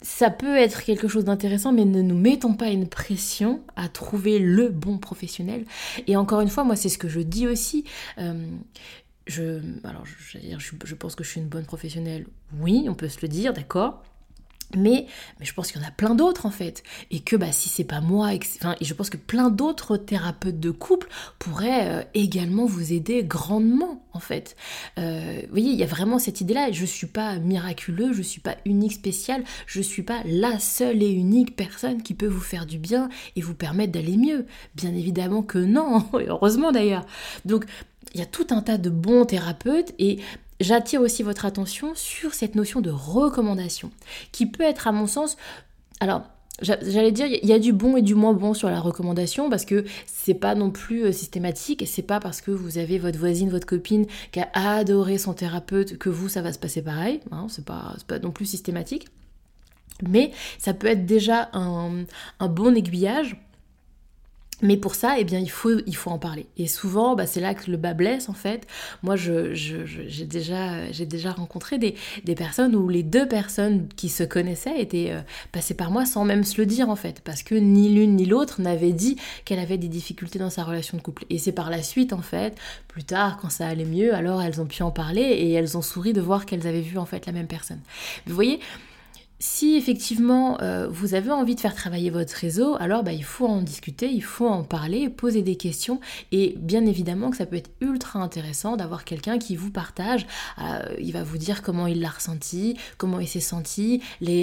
ça 0.02 0.30
peut 0.30 0.58
être 0.58 0.84
quelque 0.84 1.08
chose 1.08 1.26
d'intéressant, 1.26 1.72
mais 1.72 1.86
ne 1.86 2.02
nous 2.02 2.18
mettons 2.18 2.54
pas 2.54 2.70
une 2.70 2.88
pression 2.88 3.62
à 3.76 3.88
trouver 3.88 4.40
le 4.40 4.70
bon 4.70 4.98
professionnel. 4.98 5.66
Et 6.08 6.16
encore 6.16 6.42
une 6.42 6.50
fois, 6.50 6.64
moi, 6.64 6.76
c'est 6.76 6.90
ce 6.90 6.98
que 6.98 7.08
je 7.08 7.20
dis 7.20 7.48
aussi. 7.48 7.86
Euh, 8.18 8.46
je, 9.28 9.62
alors, 9.84 10.04
je, 10.06 10.38
je 10.84 10.96
pense 10.96 11.16
que 11.16 11.24
je 11.24 11.30
suis 11.30 11.42
une 11.42 11.48
bonne 11.48 11.66
professionnelle. 11.66 12.26
Oui, 12.60 12.86
on 12.90 12.96
peut 12.96 13.10
se 13.10 13.20
le 13.22 13.28
dire, 13.28 13.54
d'accord. 13.54 14.04
Mais, 14.78 15.08
je 15.40 15.54
pense 15.54 15.72
qu'il 15.72 15.82
y 15.82 15.84
en 15.84 15.88
a 15.88 15.92
plein 15.92 16.16
d'autres 16.16 16.46
en 16.46 16.52
fait. 16.52 16.84
Et 17.10 17.20
que 17.20 17.36
bah, 17.36 17.52
si 17.52 17.70
c'est 17.70 17.84
pas 17.84 18.02
moi, 18.02 18.34
et 18.34 18.40
je 18.82 18.94
pense 18.94 19.10
que 19.10 19.18
plein 19.18 19.50
d'autres 19.50 19.98
thérapeutes 19.98 20.60
de 20.60 20.72
couple 20.72 21.08
pourraient 21.40 21.88
euh, 21.88 22.04
également 22.14 22.66
vous 22.66 22.94
aider 22.94 23.24
grandement 23.24 24.04
en 24.14 24.20
fait. 24.20 24.56
Euh, 24.98 25.40
vous 25.44 25.52
voyez, 25.52 25.72
il 25.72 25.78
y 25.78 25.84
a 25.84 25.88
vraiment 25.88 26.20
cette 26.20 26.42
idée-là. 26.42 26.72
Je 26.72 26.86
suis 26.86 27.08
pas 27.08 27.38
miraculeux, 27.38 28.14
je 28.14 28.22
suis 28.22 28.42
pas 28.42 28.58
unique, 28.66 28.94
spécial, 28.94 29.44
je 29.66 29.82
suis 29.82 30.04
pas 30.04 30.22
la 30.26 30.60
seule 30.60 31.02
et 31.02 31.12
unique 31.12 31.56
personne 31.56 32.04
qui 32.04 32.14
peut 32.14 32.28
vous 32.28 32.42
faire 32.42 32.66
du 32.66 32.78
bien 32.78 33.10
et 33.36 33.42
vous 33.42 33.56
permettre 33.56 33.92
d'aller 33.92 34.18
mieux. 34.18 34.46
Bien 34.76 34.94
évidemment 34.94 35.44
que 35.44 35.58
non, 35.58 36.06
heureusement 36.14 36.72
d'ailleurs. 36.72 37.06
Donc 37.46 37.66
il 38.14 38.20
y 38.20 38.24
a 38.24 38.28
tout 38.28 38.48
un 38.50 38.62
tas 38.62 38.78
de 38.78 38.90
bons 38.90 39.26
thérapeutes 39.26 39.94
et 40.00 40.20
j'attire 40.62 41.02
aussi 41.02 41.24
votre 41.24 41.46
attention 41.46 41.94
sur 41.96 42.34
cette 42.34 42.56
notion 42.56 42.82
de 42.82 42.90
recommandation, 42.90 43.92
qui 44.32 44.46
peut 44.46 44.64
être 44.64 44.88
à 44.88 44.92
mon 44.92 45.08
sens, 45.08 45.38
alors 46.00 46.24
j'allais 46.62 47.12
dire 47.12 47.26
il 47.26 47.50
y 47.50 47.54
a 47.54 47.60
du 47.60 47.74
bon 47.74 47.98
et 47.98 48.04
du 48.04 48.14
moins 48.14 48.34
bon 48.34 48.54
sur 48.54 48.70
la 48.70 48.80
recommandation 48.80 49.50
parce 49.50 49.66
que 49.66 49.84
c'est 50.06 50.36
pas 50.36 50.54
non 50.54 50.70
plus 50.70 51.06
euh, 51.06 51.12
systématique 51.12 51.84
c'est 51.88 52.04
pas 52.04 52.20
parce 52.20 52.40
que 52.40 52.52
vous 52.52 52.78
avez 52.78 53.00
votre 53.00 53.18
voisine 53.18 53.50
votre 53.50 53.66
copine 53.66 54.06
qui 54.32 54.40
a 54.40 54.50
adoré 54.54 55.18
son 55.18 55.34
thérapeute 55.34 55.98
que 55.98 56.10
vous 56.10 56.30
ça 56.30 56.44
va 56.44 56.54
se 56.54 56.60
passer 56.60 56.84
pareil 56.84 57.20
hein, 57.32 57.48
c'est 57.50 57.66
pas, 57.66 57.96
pas 58.08 58.20
non 58.20 58.30
plus 58.30 58.46
systématique. 58.46 59.08
Mais 60.08 60.32
ça 60.58 60.74
peut 60.74 60.88
être 60.88 61.06
déjà 61.06 61.50
un, 61.54 62.06
un 62.40 62.48
bon 62.48 62.76
aiguillage 62.76 63.38
mais 64.62 64.78
pour 64.78 64.96
ça, 64.96 65.16
eh 65.18 65.24
bien, 65.24 65.40
il 65.40 65.50
faut, 65.50 65.80
il 65.86 65.96
faut 65.96 66.10
en 66.10 66.20
parler. 66.20 66.46
Et 66.58 66.68
souvent, 66.68 67.16
bah, 67.16 67.26
c'est 67.26 67.40
là 67.40 67.54
que 67.54 67.70
le 67.70 67.78
bas 67.78 67.94
blesse, 67.94 68.30
en 68.30 68.34
fait. 68.34 68.68
Moi, 69.04 69.16
j'ai 69.16 69.56
je, 69.56 69.86
je, 69.86 70.24
déjà, 70.24 70.88
déjà 70.92 71.32
rencontré 71.32 71.78
des, 71.78 71.96
des, 72.24 72.36
personnes 72.36 72.76
où 72.76 72.90
les 72.90 73.04
deux 73.04 73.28
personnes 73.28 73.88
qui 73.96 74.10
se 74.10 74.24
connaissaient 74.24 74.80
étaient 74.80 75.12
euh, 75.12 75.22
passées 75.52 75.74
par 75.74 75.92
moi 75.92 76.06
sans 76.06 76.26
même 76.26 76.44
se 76.44 76.60
le 76.60 76.66
dire, 76.66 76.90
en 76.90 76.96
fait. 76.96 77.22
Parce 77.24 77.44
que 77.44 77.56
ni 77.56 77.90
l'une 77.90 78.16
ni 78.16 78.26
l'autre 78.26 78.62
n'avait 78.62 78.94
dit 78.94 79.18
qu'elle 79.46 79.60
avait 79.60 79.78
des 79.78 79.88
difficultés 79.88 80.40
dans 80.40 80.50
sa 80.50 80.64
relation 80.64 80.98
de 80.98 81.02
couple. 81.02 81.26
Et 81.30 81.38
c'est 81.38 81.52
par 81.52 81.70
la 81.70 81.82
suite, 81.82 82.14
en 82.14 82.22
fait, 82.22 82.58
plus 82.88 83.04
tard, 83.04 83.38
quand 83.42 83.50
ça 83.50 83.68
allait 83.68 83.86
mieux, 83.86 84.14
alors 84.14 84.42
elles 84.42 84.62
ont 84.62 84.66
pu 84.66 84.84
en 84.84 84.92
parler 84.92 85.22
et 85.22 85.52
elles 85.54 85.78
ont 85.78 85.82
souri 85.82 86.14
de 86.14 86.22
voir 86.22 86.46
qu'elles 86.46 86.68
avaient 86.68 86.82
vu, 86.82 86.98
en 86.98 87.06
fait, 87.06 87.26
la 87.26 87.32
même 87.32 87.48
personne. 87.48 87.80
Vous 88.28 88.36
voyez 88.36 88.60
si 89.42 89.76
effectivement 89.76 90.62
euh, 90.62 90.88
vous 90.88 91.16
avez 91.16 91.32
envie 91.32 91.56
de 91.56 91.60
faire 91.60 91.74
travailler 91.74 92.12
votre 92.12 92.34
réseau, 92.36 92.76
alors 92.80 93.04
bah, 93.04 93.12
il 93.12 93.24
faut 93.24 93.48
en 93.48 93.64
discuter, 93.64 94.08
il 94.08 94.24
faut 94.24 94.48
en 94.48 94.64
parler, 94.64 95.10
poser 95.10 95.42
des 95.42 95.56
questions 95.56 96.00
et 96.32 96.54
bien 96.60 96.86
évidemment 96.86 97.32
que 97.32 97.38
ça 97.38 97.48
peut 97.48 97.56
être 97.56 97.72
ultra 97.82 98.20
intéressant 98.20 98.78
d'avoir 98.78 99.04
quelqu'un 99.04 99.40
qui 99.40 99.56
vous 99.56 99.72
partage, 99.72 100.28
euh, 100.60 100.96
il 101.00 101.12
va 101.12 101.24
vous 101.24 101.40
dire 101.40 101.64
comment 101.64 101.88
il 101.88 102.02
l'a 102.02 102.12
ressenti, 102.12 102.78
comment 103.00 103.20
il 103.20 103.28
s'est 103.28 103.40
senti, 103.40 104.04
euh, 104.22 104.40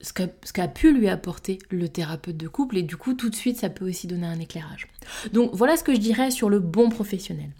ce 0.00 0.12
qu'a 0.52 0.68
pu 0.68 0.92
lui 0.92 1.08
apporter 1.08 1.58
le 1.70 1.88
thérapeute 1.88 2.36
de 2.36 2.48
couple 2.48 2.78
et 2.78 2.82
du 2.82 2.96
coup 2.96 3.14
tout 3.14 3.30
de 3.30 3.36
suite 3.36 3.58
ça 3.58 3.70
peut 3.70 3.88
aussi 3.88 4.08
donner 4.08 4.26
un 4.26 4.40
éclairage. 4.40 4.88
Donc 5.32 5.50
voilà 5.54 5.76
ce 5.76 5.84
que 5.84 5.94
je 5.94 6.00
dirais 6.00 6.32
sur 6.32 6.50
le 6.50 6.58
bon 6.58 6.88
professionnel. 6.88 7.50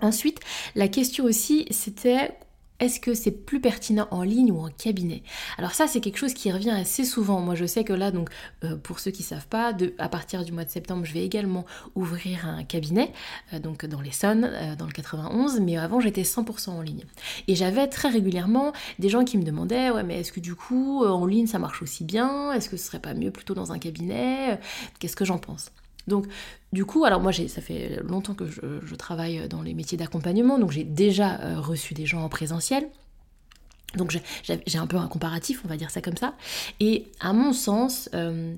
Ensuite, 0.00 0.40
la 0.76 0.88
question 0.88 1.24
aussi 1.24 1.66
c'était 1.70 2.30
est-ce 2.80 2.98
que 2.98 3.14
c'est 3.14 3.30
plus 3.30 3.60
pertinent 3.60 4.08
en 4.10 4.22
ligne 4.22 4.50
ou 4.50 4.58
en 4.58 4.68
cabinet? 4.68 5.22
Alors 5.58 5.72
ça, 5.72 5.86
c'est 5.86 6.00
quelque 6.00 6.16
chose 6.16 6.34
qui 6.34 6.50
revient 6.50 6.70
assez 6.70 7.04
souvent. 7.04 7.40
Moi, 7.40 7.54
je 7.54 7.66
sais 7.66 7.84
que 7.84 7.92
là, 7.92 8.10
donc, 8.10 8.30
euh, 8.64 8.76
pour 8.76 8.98
ceux 8.98 9.10
qui 9.10 9.22
savent 9.22 9.46
pas, 9.46 9.72
à 9.98 10.08
partir 10.08 10.44
du 10.44 10.52
mois 10.52 10.64
de 10.64 10.70
septembre, 10.70 11.04
je 11.04 11.12
vais 11.12 11.24
également 11.24 11.66
ouvrir 11.94 12.48
un 12.48 12.64
cabinet, 12.64 13.12
euh, 13.52 13.58
donc 13.58 13.84
dans 13.84 14.00
l'Essonne, 14.00 14.50
euh, 14.52 14.76
dans 14.76 14.86
le 14.86 14.92
91. 14.92 15.60
Mais 15.60 15.76
avant, 15.76 16.00
j'étais 16.00 16.24
100% 16.24 16.70
en 16.70 16.82
ligne. 16.82 17.04
Et 17.48 17.54
j'avais 17.54 17.86
très 17.86 18.08
régulièrement 18.08 18.72
des 18.98 19.08
gens 19.08 19.24
qui 19.24 19.36
me 19.38 19.42
demandaient, 19.42 19.90
ouais, 19.90 20.02
mais 20.02 20.20
est-ce 20.20 20.32
que 20.32 20.40
du 20.40 20.54
coup, 20.54 21.04
en 21.04 21.26
ligne, 21.26 21.46
ça 21.46 21.58
marche 21.58 21.82
aussi 21.82 22.04
bien? 22.04 22.52
Est-ce 22.52 22.68
que 22.68 22.76
ce 22.76 22.86
serait 22.86 23.00
pas 23.00 23.14
mieux 23.14 23.30
plutôt 23.30 23.54
dans 23.54 23.72
un 23.72 23.78
cabinet? 23.78 24.58
Qu'est-ce 24.98 25.16
que 25.16 25.24
j'en 25.24 25.38
pense? 25.38 25.70
Donc, 26.06 26.26
du 26.72 26.84
coup, 26.84 27.04
alors 27.04 27.20
moi, 27.20 27.32
ça 27.32 27.60
fait 27.60 28.00
longtemps 28.02 28.34
que 28.34 28.46
je, 28.46 28.94
travaille 28.94 29.48
dans 29.48 29.62
les 29.62 29.74
métiers 29.74 29.98
d'accompagnement, 29.98 30.58
donc 30.58 30.70
j'ai 30.70 30.84
déjà 30.84 31.40
euh, 31.40 31.60
reçu 31.60 31.94
des 31.94 32.06
gens 32.06 32.22
en 32.22 32.28
présentiel. 32.28 32.88
Donc 33.96 34.16
j'ai 34.44 34.78
un 34.78 34.86
peu 34.86 34.96
un 34.96 35.08
comparatif, 35.08 35.62
on 35.64 35.68
va 35.68 35.76
dire 35.76 35.90
ça 35.90 36.00
comme 36.00 36.16
ça. 36.16 36.34
Et 36.78 37.06
à 37.18 37.32
mon 37.32 37.52
sens, 37.52 38.08
euh, 38.14 38.54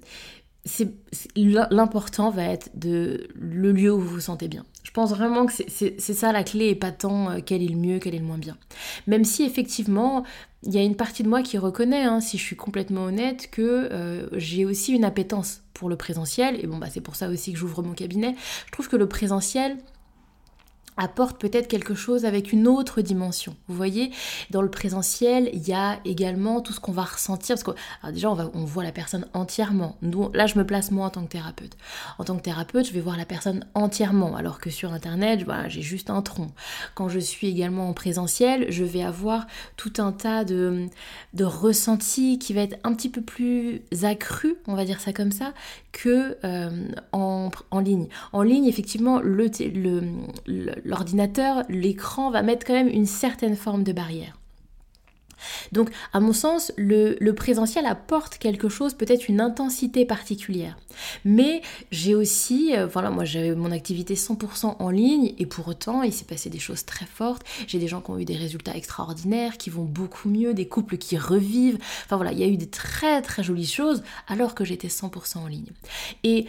l'important 1.37 2.31
va 2.31 2.45
être 2.45 2.71
de 2.75 3.29
le 3.35 3.73
lieu 3.73 3.93
où 3.93 3.99
vous 3.99 4.09
vous 4.09 4.21
sentez 4.21 4.49
bien. 4.49 4.67
Je 4.83 4.91
pense 4.91 5.11
vraiment 5.11 5.47
que 5.47 5.53
c'est 5.53 5.99
ça 5.99 6.33
la 6.33 6.45
clé 6.45 6.69
et 6.69 6.75
pas 6.75 6.91
tant 6.91 7.31
euh, 7.31 7.39
quel 7.45 7.63
est 7.63 7.69
le 7.69 7.77
mieux, 7.77 7.99
quel 7.99 8.15
est 8.15 8.19
le 8.19 8.25
moins 8.25 8.39
bien. 8.39 8.57
Même 9.07 9.25
si 9.25 9.45
effectivement, 9.45 10.25
il 10.65 10.75
y 10.75 10.79
a 10.79 10.83
une 10.83 10.97
partie 10.97 11.23
de 11.23 11.29
moi 11.29 11.43
qui 11.43 11.59
reconnaît, 11.59 12.05
hein, 12.05 12.21
si 12.21 12.39
je 12.39 12.43
suis 12.43 12.57
complètement 12.57 13.05
honnête, 13.05 13.49
que 13.51 13.89
euh, 13.91 14.29
j'ai 14.33 14.65
aussi 14.65 14.93
une 14.93 15.05
appétence 15.05 15.63
pour 15.75 15.89
le 15.89 15.97
présentiel. 15.97 16.63
Et 16.63 16.67
bon, 16.67 16.79
bah, 16.79 16.89
c'est 16.91 17.01
pour 17.01 17.17
ça 17.17 17.29
aussi 17.29 17.53
que 17.53 17.59
j'ouvre 17.59 17.83
mon 17.83 17.93
cabinet. 17.93 18.35
Je 18.67 18.73
trouve 18.73 18.89
que 18.89 18.97
le 18.97 19.09
présentiel, 19.09 19.77
apporte 21.03 21.41
peut-être 21.41 21.69
quelque 21.69 21.95
chose 21.95 22.25
avec 22.25 22.53
une 22.53 22.69
autre 22.69 23.03
dimension. 23.03 23.57
Vous 23.69 23.75
voyez, 23.75 24.13
dans 24.51 24.63
le 24.63 24.71
présentiel, 24.71 25.51
il 25.53 25.67
y 25.67 25.73
a 25.73 25.99
également 26.05 26.61
tout 26.61 26.73
ce 26.73 26.81
qu'on 26.81 26.93
va 26.93 27.03
ressentir, 27.03 27.57
parce 27.57 27.65
que 27.65 28.11
déjà, 28.13 28.31
on, 28.31 28.65
voit 28.65 28.85
la 28.85 28.93
personne 28.93 29.27
entièrement. 29.35 29.97
là, 30.33 30.47
je 30.47 30.59
me 30.59 30.65
place 30.65 30.91
moi 30.91 31.07
en 31.07 31.11
tant 31.11 31.23
que 31.25 31.31
thérapeute. 31.31 31.77
En 32.19 32.25
tant 32.25 32.37
que 32.37 32.43
thérapeute, 32.43 32.87
je 32.87 32.93
vais 32.93 33.01
voir 33.01 33.17
la 33.17 33.25
personne 33.25 33.67
entièrement, 33.75 34.37
alors 34.37 34.59
que 34.59 34.71
sur 34.71 34.93
Internet, 34.93 35.45
j'ai 35.69 35.83
juste 35.83 36.11
un 36.11 36.23
tronc. 36.23 36.53
Quand 36.95 37.09
je 37.09 37.19
suis 37.19 37.49
également 37.49 37.89
en 37.89 37.93
présentiel, 37.93 38.67
je 38.71 38.85
vais 38.85 39.03
avoir 39.03 39.47
tout 39.77 39.93
un 39.99 40.13
tas 40.13 40.45
de, 40.45 40.89
ressentis 41.41 42.39
qui 42.39 42.53
va 42.53 42.63
être 42.63 42.79
un 42.85 42.95
petit 42.95 43.09
peu 43.09 43.21
plus 43.21 43.83
accru, 44.03 44.57
on 44.67 44.75
va 44.75 44.85
dire 44.85 45.01
ça 45.01 45.13
comme 45.13 45.33
ça, 45.33 45.53
que 45.91 46.37
euh, 46.45 46.89
en, 47.13 47.51
en, 47.71 47.81
ligne. 47.81 48.09
En 48.33 48.43
ligne, 48.43 48.67
effectivement, 48.67 49.21
le, 49.21 49.51
le, 49.75 50.03
le 50.47 50.92
l'ordinateur, 50.93 51.65
l'écran 51.71 52.31
va 52.31 52.43
mettre 52.43 52.67
quand 52.67 52.75
même 52.75 52.89
une 52.89 53.07
certaine 53.07 53.57
forme 53.57 53.83
de 53.83 53.93
barrière. 53.93 54.37
Donc, 55.73 55.91
à 56.13 56.21
mon 56.21 56.35
sens, 56.35 56.71
le, 56.77 57.33
présentiel 57.33 57.87
apporte 57.87 58.37
quelque 58.37 58.69
chose, 58.69 58.93
peut-être 58.93 59.29
une 59.29 59.41
intensité 59.41 60.05
particulière. 60.05 60.77
Mais 61.25 61.63
j'ai 61.91 62.15
aussi, 62.15 62.77
euh, 62.77 62.87
voilà, 62.87 63.11
moi 63.11 63.25
j'avais 63.25 63.55
mon 63.55 63.73
activité 63.73 64.15
100% 64.15 64.77
en 64.79 64.91
ligne 64.91 65.35
et 65.39 65.47
pour 65.47 65.67
autant, 65.67 66.03
il 66.03 66.13
s'est 66.13 66.27
passé 66.27 66.51
des 66.51 66.59
choses 66.59 66.85
très 66.85 67.07
fortes. 67.07 67.43
J'ai 67.67 67.79
des 67.79 67.89
gens 67.89 68.03
qui 68.03 68.11
ont 68.11 68.19
eu 68.19 68.27
des 68.27 68.37
résultats 68.37 68.77
extraordinaires, 68.77 69.57
qui 69.57 69.71
vont 69.71 69.85
beaucoup 69.85 70.29
mieux, 70.29 70.53
des 70.53 70.69
couples 70.69 70.99
qui 70.99 71.17
revivent. 71.17 71.79
Enfin 72.05 72.17
voilà, 72.17 72.33
il 72.33 72.39
y 72.39 72.45
a 72.45 72.49
eu 72.49 72.59
des 72.59 72.69
très 72.69 73.23
très 73.23 73.43
jolies 73.43 73.67
choses 73.67 74.03
alors 74.29 74.55
que 74.55 74.65
j'étais 74.65 74.89
100% 74.89 75.39
en 75.39 75.47
ligne. 75.47 75.73
Et 76.23 76.47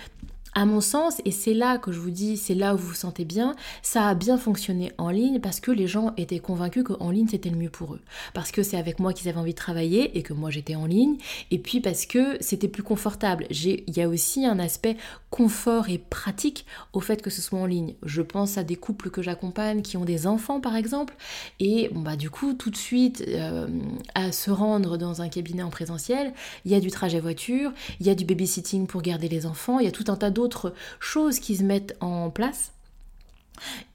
à 0.55 0.65
mon 0.65 0.81
sens, 0.81 1.21
et 1.25 1.31
c'est 1.31 1.53
là 1.53 1.77
que 1.77 1.91
je 1.91 1.99
vous 1.99 2.11
dis, 2.11 2.37
c'est 2.37 2.55
là 2.55 2.75
où 2.75 2.77
vous 2.77 2.89
vous 2.89 2.93
sentez 2.93 3.25
bien, 3.25 3.55
ça 3.81 4.07
a 4.07 4.15
bien 4.15 4.37
fonctionné 4.37 4.91
en 4.97 5.09
ligne 5.09 5.39
parce 5.39 5.59
que 5.59 5.71
les 5.71 5.87
gens 5.87 6.13
étaient 6.17 6.39
convaincus 6.39 6.83
qu'en 6.83 7.09
ligne 7.09 7.27
c'était 7.27 7.49
le 7.49 7.57
mieux 7.57 7.69
pour 7.69 7.95
eux. 7.95 8.01
Parce 8.33 8.51
que 8.51 8.63
c'est 8.63 8.77
avec 8.77 8.99
moi 8.99 9.13
qu'ils 9.13 9.29
avaient 9.29 9.39
envie 9.39 9.53
de 9.53 9.57
travailler 9.57 10.17
et 10.17 10.21
que 10.21 10.33
moi 10.33 10.49
j'étais 10.51 10.75
en 10.75 10.85
ligne. 10.85 11.17
Et 11.51 11.59
puis 11.59 11.79
parce 11.79 12.05
que 12.05 12.37
c'était 12.39 12.67
plus 12.67 12.83
confortable. 12.83 13.47
Il 13.49 13.97
y 13.97 14.01
a 14.01 14.07
aussi 14.07 14.45
un 14.45 14.59
aspect 14.59 14.97
confort 15.29 15.89
et 15.89 15.97
pratique 15.97 16.65
au 16.93 16.99
fait 16.99 17.21
que 17.21 17.29
ce 17.29 17.41
soit 17.41 17.59
en 17.59 17.65
ligne. 17.65 17.95
Je 18.03 18.21
pense 18.21 18.57
à 18.57 18.63
des 18.63 18.75
couples 18.75 19.09
que 19.09 19.21
j'accompagne 19.21 19.81
qui 19.81 19.97
ont 19.97 20.05
des 20.05 20.27
enfants 20.27 20.61
par 20.61 20.75
exemple. 20.75 21.15
Et 21.59 21.89
bah 21.93 22.15
du 22.15 22.29
coup 22.29 22.53
tout 22.53 22.69
de 22.69 22.77
suite 22.77 23.23
euh, 23.27 23.67
à 24.13 24.31
se 24.31 24.51
rendre 24.51 24.97
dans 24.97 25.21
un 25.21 25.29
cabinet 25.29 25.63
en 25.63 25.69
présentiel, 25.69 26.33
il 26.65 26.71
y 26.71 26.75
a 26.75 26.79
du 26.79 26.91
trajet 26.91 27.19
voiture, 27.19 27.71
il 27.99 28.05
y 28.05 28.09
a 28.09 28.15
du 28.15 28.25
babysitting 28.25 28.85
pour 28.85 29.01
garder 29.01 29.29
les 29.29 29.45
enfants, 29.45 29.79
il 29.79 29.85
y 29.85 29.87
a 29.87 29.91
tout 29.91 30.05
un 30.07 30.15
tas 30.15 30.29
d'autres 30.29 30.42
d'autres 30.43 30.73
choses 30.99 31.39
qui 31.39 31.55
se 31.55 31.63
mettent 31.63 31.95
en 32.01 32.29
place. 32.29 32.73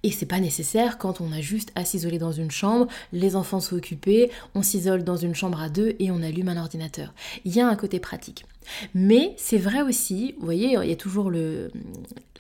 Et 0.02 0.10
c'est 0.10 0.24
pas 0.24 0.40
nécessaire 0.40 0.96
quand 0.96 1.20
on 1.20 1.30
a 1.32 1.42
juste 1.42 1.72
à 1.74 1.84
s'isoler 1.84 2.18
dans 2.18 2.32
une 2.32 2.50
chambre, 2.50 2.86
les 3.12 3.36
enfants 3.36 3.60
sont 3.60 3.76
occupés, 3.76 4.30
on 4.54 4.62
s'isole 4.62 5.04
dans 5.04 5.16
une 5.16 5.34
chambre 5.34 5.60
à 5.60 5.68
deux 5.68 5.94
et 5.98 6.10
on 6.10 6.22
allume 6.22 6.48
un 6.48 6.56
ordinateur. 6.56 7.12
Il 7.44 7.54
y 7.54 7.60
a 7.60 7.68
un 7.68 7.76
côté 7.76 8.00
pratique. 8.00 8.46
Mais 8.94 9.34
c'est 9.36 9.58
vrai 9.58 9.82
aussi, 9.82 10.34
vous 10.38 10.44
voyez, 10.44 10.76
il 10.82 10.88
y 10.88 10.92
a 10.92 10.96
toujours 10.96 11.30
le, 11.30 11.70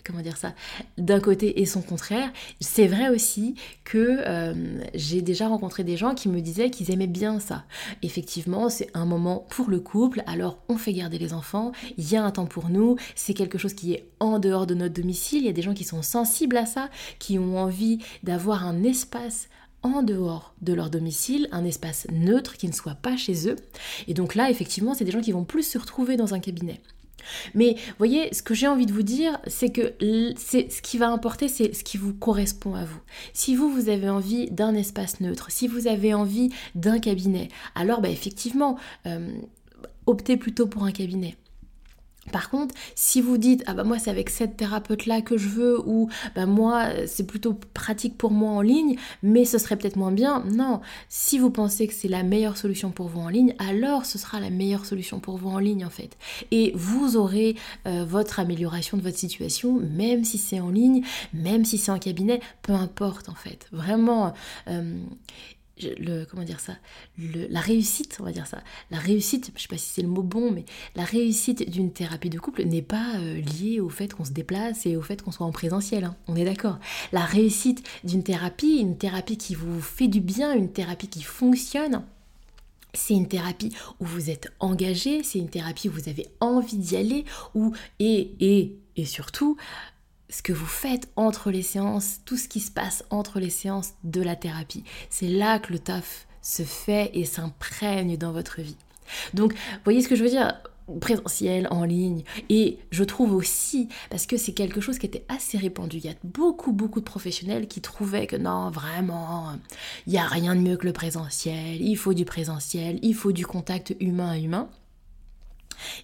comment 0.08 0.22
dire 0.22 0.36
ça, 0.36 0.54
d'un 0.96 1.20
côté 1.20 1.60
et 1.60 1.66
son 1.66 1.82
contraire. 1.82 2.30
C'est 2.60 2.86
vrai 2.86 3.08
aussi 3.10 3.54
que 3.84 4.20
euh, 4.26 4.54
j'ai 4.94 5.22
déjà 5.22 5.48
rencontré 5.48 5.84
des 5.84 5.96
gens 5.96 6.14
qui 6.14 6.28
me 6.28 6.40
disaient 6.40 6.70
qu'ils 6.70 6.90
aimaient 6.90 7.06
bien 7.06 7.40
ça. 7.40 7.64
Effectivement, 8.02 8.68
c'est 8.70 8.88
un 8.94 9.04
moment 9.04 9.46
pour 9.50 9.68
le 9.68 9.80
couple, 9.80 10.22
alors 10.26 10.58
on 10.68 10.76
fait 10.76 10.92
garder 10.92 11.18
les 11.18 11.32
enfants, 11.32 11.72
il 11.98 12.10
y 12.10 12.16
a 12.16 12.24
un 12.24 12.30
temps 12.30 12.46
pour 12.46 12.70
nous, 12.70 12.96
c'est 13.14 13.34
quelque 13.34 13.58
chose 13.58 13.74
qui 13.74 13.92
est 13.92 14.08
en 14.20 14.38
dehors 14.38 14.66
de 14.66 14.74
notre 14.74 14.94
domicile, 14.94 15.42
il 15.42 15.46
y 15.46 15.50
a 15.50 15.52
des 15.52 15.62
gens 15.62 15.74
qui 15.74 15.84
sont 15.84 16.02
sensibles 16.02 16.56
à 16.56 16.66
ça, 16.66 16.88
qui 17.18 17.38
ont 17.38 17.58
envie 17.58 17.98
d'avoir 18.22 18.66
un 18.66 18.82
espace 18.82 19.48
en 19.82 20.02
dehors 20.02 20.54
de 20.60 20.72
leur 20.72 20.90
domicile, 20.90 21.48
un 21.52 21.64
espace 21.64 22.06
neutre 22.10 22.56
qui 22.56 22.66
ne 22.66 22.72
soit 22.72 22.94
pas 22.94 23.16
chez 23.16 23.48
eux. 23.48 23.56
Et 24.06 24.14
donc 24.14 24.34
là, 24.34 24.50
effectivement, 24.50 24.94
c'est 24.94 25.04
des 25.04 25.12
gens 25.12 25.20
qui 25.20 25.32
vont 25.32 25.44
plus 25.44 25.62
se 25.62 25.78
retrouver 25.78 26.16
dans 26.16 26.34
un 26.34 26.40
cabinet. 26.40 26.80
Mais 27.54 27.76
voyez, 27.98 28.32
ce 28.32 28.42
que 28.42 28.54
j'ai 28.54 28.66
envie 28.66 28.86
de 28.86 28.92
vous 28.92 29.02
dire, 29.02 29.38
c'est 29.46 29.70
que 29.70 29.94
ce 30.00 30.80
qui 30.80 30.98
va 30.98 31.08
importer, 31.08 31.48
c'est 31.48 31.74
ce 31.74 31.84
qui 31.84 31.98
vous 31.98 32.14
correspond 32.14 32.74
à 32.74 32.84
vous. 32.84 33.00
Si 33.32 33.54
vous, 33.54 33.70
vous 33.70 33.88
avez 33.88 34.08
envie 34.08 34.50
d'un 34.50 34.74
espace 34.74 35.20
neutre, 35.20 35.50
si 35.50 35.68
vous 35.68 35.86
avez 35.86 36.14
envie 36.14 36.50
d'un 36.74 36.98
cabinet, 36.98 37.48
alors 37.74 38.00
bah, 38.00 38.08
effectivement, 38.08 38.78
euh, 39.06 39.30
optez 40.06 40.36
plutôt 40.36 40.66
pour 40.66 40.84
un 40.84 40.92
cabinet. 40.92 41.36
Par 42.28 42.50
contre, 42.50 42.74
si 42.94 43.20
vous 43.20 43.38
dites 43.38 43.62
ah 43.66 43.74
bah 43.74 43.84
moi 43.84 43.98
c'est 43.98 44.10
avec 44.10 44.30
cette 44.30 44.56
thérapeute 44.56 45.06
là 45.06 45.20
que 45.20 45.36
je 45.36 45.48
veux 45.48 45.80
ou 45.86 46.08
bah 46.34 46.46
moi 46.46 46.86
c'est 47.06 47.26
plutôt 47.26 47.54
pratique 47.74 48.16
pour 48.16 48.30
moi 48.30 48.50
en 48.50 48.60
ligne, 48.60 48.96
mais 49.22 49.44
ce 49.44 49.58
serait 49.58 49.76
peut-être 49.76 49.96
moins 49.96 50.12
bien. 50.12 50.44
Non, 50.50 50.80
si 51.08 51.38
vous 51.38 51.50
pensez 51.50 51.86
que 51.86 51.94
c'est 51.94 52.08
la 52.08 52.22
meilleure 52.22 52.56
solution 52.56 52.90
pour 52.90 53.08
vous 53.08 53.20
en 53.20 53.28
ligne, 53.28 53.54
alors 53.58 54.04
ce 54.06 54.18
sera 54.18 54.40
la 54.40 54.50
meilleure 54.50 54.84
solution 54.84 55.20
pour 55.20 55.36
vous 55.36 55.48
en 55.48 55.58
ligne 55.58 55.84
en 55.84 55.90
fait. 55.90 56.16
Et 56.50 56.72
vous 56.74 57.16
aurez 57.16 57.56
euh, 57.86 58.04
votre 58.04 58.40
amélioration 58.40 58.96
de 58.96 59.02
votre 59.02 59.18
situation, 59.18 59.72
même 59.72 60.24
si 60.24 60.38
c'est 60.38 60.60
en 60.60 60.70
ligne, 60.70 61.02
même 61.32 61.64
si 61.64 61.78
c'est 61.78 61.90
en 61.90 61.98
cabinet, 61.98 62.40
peu 62.62 62.72
importe 62.72 63.28
en 63.28 63.34
fait. 63.34 63.66
Vraiment. 63.72 64.32
Euh, 64.68 64.98
comment 66.30 66.42
dire 66.42 66.60
ça, 66.60 66.74
la 67.18 67.60
réussite, 67.60 68.18
on 68.20 68.24
va 68.24 68.32
dire 68.32 68.46
ça, 68.46 68.62
la 68.90 68.98
réussite, 68.98 69.52
je 69.56 69.62
sais 69.62 69.68
pas 69.68 69.76
si 69.76 69.90
c'est 69.90 70.02
le 70.02 70.08
mot 70.08 70.22
bon, 70.22 70.50
mais 70.50 70.64
la 70.94 71.04
réussite 71.04 71.68
d'une 71.70 71.92
thérapie 71.92 72.30
de 72.30 72.38
couple 72.38 72.64
n'est 72.64 72.82
pas 72.82 73.16
euh, 73.16 73.40
liée 73.40 73.80
au 73.80 73.88
fait 73.88 74.12
qu'on 74.12 74.24
se 74.24 74.32
déplace 74.32 74.86
et 74.86 74.96
au 74.96 75.02
fait 75.02 75.22
qu'on 75.22 75.32
soit 75.32 75.46
en 75.46 75.52
présentiel, 75.52 76.04
hein. 76.04 76.16
on 76.26 76.36
est 76.36 76.44
d'accord. 76.44 76.78
La 77.12 77.24
réussite 77.24 77.86
d'une 78.04 78.22
thérapie, 78.22 78.78
une 78.78 78.96
thérapie 78.96 79.36
qui 79.36 79.54
vous 79.54 79.80
fait 79.80 80.08
du 80.08 80.20
bien, 80.20 80.54
une 80.54 80.72
thérapie 80.72 81.08
qui 81.08 81.22
fonctionne, 81.22 82.02
c'est 82.94 83.14
une 83.14 83.28
thérapie 83.28 83.72
où 84.00 84.04
vous 84.04 84.30
êtes 84.30 84.50
engagé, 84.60 85.22
c'est 85.22 85.38
une 85.38 85.50
thérapie 85.50 85.88
où 85.88 85.92
vous 85.92 86.08
avez 86.08 86.26
envie 86.40 86.76
d'y 86.76 86.96
aller, 86.96 87.24
où, 87.54 87.72
et, 87.98 88.32
et, 88.40 88.76
et 88.96 89.04
surtout, 89.04 89.56
ce 90.30 90.42
que 90.42 90.52
vous 90.52 90.66
faites 90.66 91.08
entre 91.16 91.50
les 91.50 91.62
séances, 91.62 92.20
tout 92.24 92.36
ce 92.36 92.48
qui 92.48 92.60
se 92.60 92.70
passe 92.70 93.04
entre 93.10 93.40
les 93.40 93.50
séances 93.50 93.94
de 94.04 94.22
la 94.22 94.36
thérapie. 94.36 94.84
C'est 95.10 95.28
là 95.28 95.58
que 95.58 95.72
le 95.72 95.78
taf 95.78 96.26
se 96.42 96.62
fait 96.62 97.10
et 97.14 97.24
s'imprègne 97.24 98.16
dans 98.16 98.32
votre 98.32 98.60
vie. 98.60 98.76
Donc, 99.34 99.54
voyez 99.84 100.02
ce 100.02 100.08
que 100.08 100.16
je 100.16 100.22
veux 100.22 100.30
dire? 100.30 100.54
Présentiel, 101.00 101.68
en 101.70 101.84
ligne. 101.84 102.22
Et 102.48 102.78
je 102.90 103.04
trouve 103.04 103.34
aussi, 103.34 103.90
parce 104.08 104.26
que 104.26 104.38
c'est 104.38 104.54
quelque 104.54 104.80
chose 104.80 104.98
qui 104.98 105.04
était 105.04 105.26
assez 105.28 105.58
répandu, 105.58 105.98
il 105.98 106.06
y 106.06 106.08
a 106.08 106.14
beaucoup, 106.24 106.72
beaucoup 106.72 107.00
de 107.00 107.04
professionnels 107.04 107.68
qui 107.68 107.82
trouvaient 107.82 108.26
que 108.26 108.36
non, 108.36 108.70
vraiment, 108.70 109.52
il 110.06 110.14
n'y 110.14 110.18
a 110.18 110.26
rien 110.26 110.56
de 110.56 110.60
mieux 110.60 110.78
que 110.78 110.86
le 110.86 110.94
présentiel, 110.94 111.82
il 111.82 111.96
faut 111.96 112.14
du 112.14 112.24
présentiel, 112.24 112.98
il 113.02 113.14
faut 113.14 113.32
du 113.32 113.44
contact 113.44 113.94
humain 114.00 114.30
à 114.30 114.38
humain. 114.38 114.70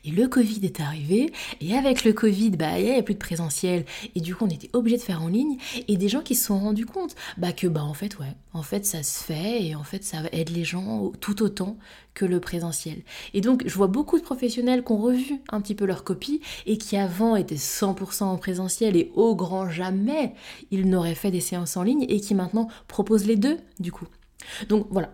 Et 0.04 0.10
le 0.10 0.28
Covid 0.28 0.60
est 0.64 0.80
arrivé, 0.80 1.32
et 1.60 1.74
avec 1.74 2.04
le 2.04 2.12
Covid, 2.12 2.50
bah, 2.50 2.78
il 2.78 2.84
n'y 2.84 2.90
avait 2.90 3.02
plus 3.02 3.14
de 3.14 3.18
présentiel, 3.18 3.84
et 4.14 4.20
du 4.20 4.34
coup, 4.34 4.44
on 4.44 4.50
était 4.50 4.70
obligé 4.72 4.96
de 4.96 5.02
faire 5.02 5.22
en 5.22 5.28
ligne, 5.28 5.56
et 5.88 5.96
des 5.96 6.08
gens 6.08 6.22
qui 6.22 6.34
se 6.34 6.46
sont 6.46 6.58
rendus 6.58 6.86
compte 6.86 7.14
bah, 7.36 7.52
que, 7.52 7.66
bah, 7.66 7.84
en 7.84 7.94
fait, 7.94 8.18
ouais, 8.18 8.34
en 8.52 8.62
fait, 8.62 8.84
ça 8.86 9.02
se 9.02 9.22
fait, 9.22 9.64
et 9.64 9.74
en 9.74 9.84
fait, 9.84 10.04
ça 10.04 10.18
aide 10.32 10.50
les 10.50 10.64
gens 10.64 11.12
tout 11.20 11.42
autant 11.42 11.76
que 12.14 12.24
le 12.24 12.40
présentiel. 12.40 13.02
Et 13.32 13.40
donc, 13.40 13.64
je 13.66 13.74
vois 13.74 13.88
beaucoup 13.88 14.18
de 14.18 14.24
professionnels 14.24 14.84
qui 14.84 14.92
ont 14.92 14.98
revu 14.98 15.40
un 15.50 15.60
petit 15.60 15.74
peu 15.74 15.84
leur 15.84 16.04
copie, 16.04 16.40
et 16.66 16.78
qui 16.78 16.96
avant 16.96 17.36
étaient 17.36 17.56
100% 17.56 18.24
en 18.24 18.36
présentiel, 18.36 18.96
et 18.96 19.10
au 19.14 19.34
grand 19.34 19.68
jamais, 19.68 20.34
ils 20.70 20.88
n'auraient 20.88 21.14
fait 21.14 21.30
des 21.30 21.40
séances 21.40 21.76
en 21.76 21.82
ligne, 21.82 22.06
et 22.08 22.20
qui 22.20 22.34
maintenant 22.34 22.68
proposent 22.88 23.26
les 23.26 23.36
deux, 23.36 23.58
du 23.80 23.92
coup. 23.92 24.06
Donc 24.68 24.86
voilà, 24.90 25.12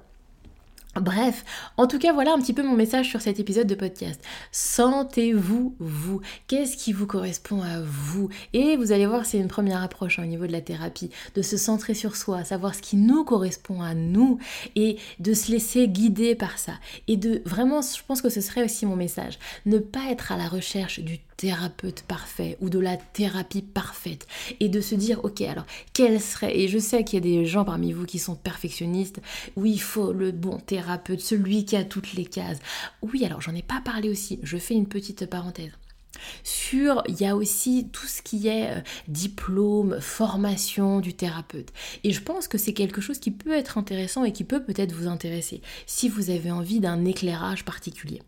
Bref, 1.00 1.45
en 1.78 1.87
tout 1.87 1.99
cas, 1.99 2.12
voilà 2.12 2.33
un 2.33 2.38
petit 2.38 2.52
peu 2.52 2.62
mon 2.62 2.76
message 2.76 3.09
sur 3.09 3.23
cet 3.23 3.40
épisode 3.40 3.66
de 3.66 3.75
podcast. 3.75 4.23
Sentez-vous, 4.52 5.75
vous. 5.78 6.21
Qu'est-ce 6.47 6.76
qui 6.76 6.92
vous 6.92 7.07
correspond 7.07 7.62
à 7.62 7.80
vous? 7.80 8.28
Et 8.52 8.76
vous 8.76 8.92
allez 8.92 9.07
voir, 9.07 9.25
c'est 9.25 9.38
une 9.38 9.49
première 9.49 9.83
approche 9.83 10.19
hein, 10.19 10.25
au 10.25 10.26
niveau 10.26 10.47
de 10.47 10.52
la 10.52 10.61
thérapie, 10.61 11.11
de 11.35 11.42
se 11.42 11.57
centrer 11.57 11.95
sur 11.95 12.16
soi, 12.16 12.45
savoir 12.45 12.75
ce 12.75 12.83
qui 12.83 12.97
nous 12.97 13.25
correspond 13.25 13.80
à 13.80 13.95
nous 13.95 14.38
et 14.76 14.99
de 15.21 15.33
se 15.33 15.50
laisser 15.50 15.88
guider 15.88 16.35
par 16.35 16.59
ça. 16.59 16.73
Et 17.09 17.16
de 17.16 17.40
vraiment, 17.47 17.80
je 17.80 18.02
pense 18.07 18.21
que 18.21 18.28
ce 18.28 18.42
serait 18.42 18.64
aussi 18.64 18.85
mon 18.85 18.97
message, 18.97 19.38
ne 19.64 19.78
pas 19.78 20.11
être 20.11 20.33
à 20.33 20.37
la 20.37 20.49
recherche 20.49 21.00
du 21.00 21.19
thérapeute 21.40 22.02
parfait 22.02 22.59
ou 22.61 22.68
de 22.68 22.78
la 22.78 22.99
thérapie 22.99 23.62
parfaite 23.62 24.26
et 24.61 24.68
de 24.68 24.82
se 24.82 24.94
dire 24.94 25.25
ok 25.25 25.40
alors 25.40 25.64
quel 25.94 26.20
serait 26.20 26.54
et 26.59 26.68
je 26.68 26.78
sais 26.78 27.02
qu'il 27.02 27.14
y 27.14 27.23
a 27.23 27.40
des 27.40 27.47
gens 27.47 27.64
parmi 27.64 27.92
vous 27.92 28.04
qui 28.04 28.18
sont 28.18 28.35
perfectionnistes 28.35 29.23
où 29.56 29.64
il 29.64 29.80
faut 29.80 30.12
le 30.12 30.32
bon 30.32 30.59
thérapeute 30.59 31.23
celui 31.23 31.64
qui 31.64 31.76
a 31.76 31.85
toutes 31.85 32.12
les 32.12 32.26
cases 32.26 32.59
oui 33.00 33.25
alors 33.25 33.40
j'en 33.40 33.54
ai 33.54 33.62
pas 33.62 33.80
parlé 33.82 34.11
aussi 34.11 34.38
je 34.42 34.59
fais 34.59 34.75
une 34.75 34.87
petite 34.87 35.25
parenthèse 35.25 35.73
sur, 36.44 37.02
il 37.09 37.18
y 37.18 37.25
a 37.25 37.35
aussi 37.35 37.88
tout 37.90 38.06
ce 38.06 38.20
qui 38.20 38.49
est 38.49 38.76
euh, 38.76 38.80
diplôme, 39.09 39.99
formation 40.02 41.00
du 41.00 41.14
thérapeute. 41.14 41.73
Et 42.04 42.12
je 42.12 42.20
pense 42.20 42.47
que 42.47 42.59
c'est 42.59 42.75
quelque 42.75 43.00
chose 43.00 43.18
qui 43.18 43.30
peut 43.30 43.54
être 43.54 43.78
intéressant 43.78 44.25
et 44.25 44.32
qui 44.32 44.44
peut 44.44 44.62
peut-être 44.62 44.92
vous 44.92 45.09
intéresser 45.09 45.62
si 45.87 46.11
vous 46.11 46.28
avez 46.28 46.50
envie 46.50 46.80
d'un 46.80 47.06
éclairage 47.06 47.64
particulier. 47.64 48.20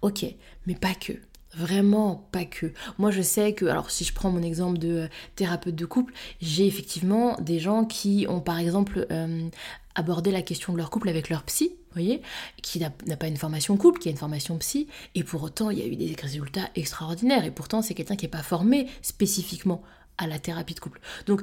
Ok, 0.00 0.24
mais 0.66 0.74
pas 0.74 0.94
que. 0.94 1.12
Vraiment 1.56 2.26
pas 2.32 2.44
que. 2.44 2.72
Moi 2.98 3.10
je 3.10 3.22
sais 3.22 3.52
que, 3.52 3.66
alors 3.66 3.90
si 3.90 4.04
je 4.04 4.12
prends 4.12 4.30
mon 4.30 4.42
exemple 4.42 4.78
de 4.78 4.88
euh, 4.88 5.08
thérapeute 5.36 5.74
de 5.74 5.86
couple, 5.86 6.12
j'ai 6.40 6.66
effectivement 6.66 7.36
des 7.40 7.60
gens 7.60 7.84
qui 7.84 8.26
ont 8.28 8.40
par 8.40 8.58
exemple 8.58 9.06
euh, 9.10 9.48
abordé 9.94 10.30
la 10.30 10.42
question 10.42 10.72
de 10.72 10.78
leur 10.78 10.90
couple 10.90 11.08
avec 11.08 11.28
leur 11.28 11.44
psy, 11.44 11.76
voyez, 11.92 12.22
qui 12.62 12.80
n'a 12.80 12.90
pas 12.90 13.28
une 13.28 13.36
formation 13.36 13.76
couple, 13.76 14.00
qui 14.00 14.08
a 14.08 14.10
une 14.10 14.16
formation 14.16 14.58
psy, 14.58 14.88
et 15.14 15.22
pour 15.22 15.42
autant 15.42 15.70
il 15.70 15.78
y 15.78 15.82
a 15.82 15.86
eu 15.86 15.96
des 15.96 16.14
résultats 16.20 16.68
extraordinaires, 16.74 17.44
et 17.44 17.50
pourtant 17.50 17.82
c'est 17.82 17.94
quelqu'un 17.94 18.16
qui 18.16 18.24
n'est 18.24 18.30
pas 18.30 18.42
formé 18.42 18.88
spécifiquement 19.02 19.82
à 20.18 20.26
la 20.26 20.38
thérapie 20.38 20.74
de 20.74 20.80
couple. 20.80 21.00
Donc 21.26 21.42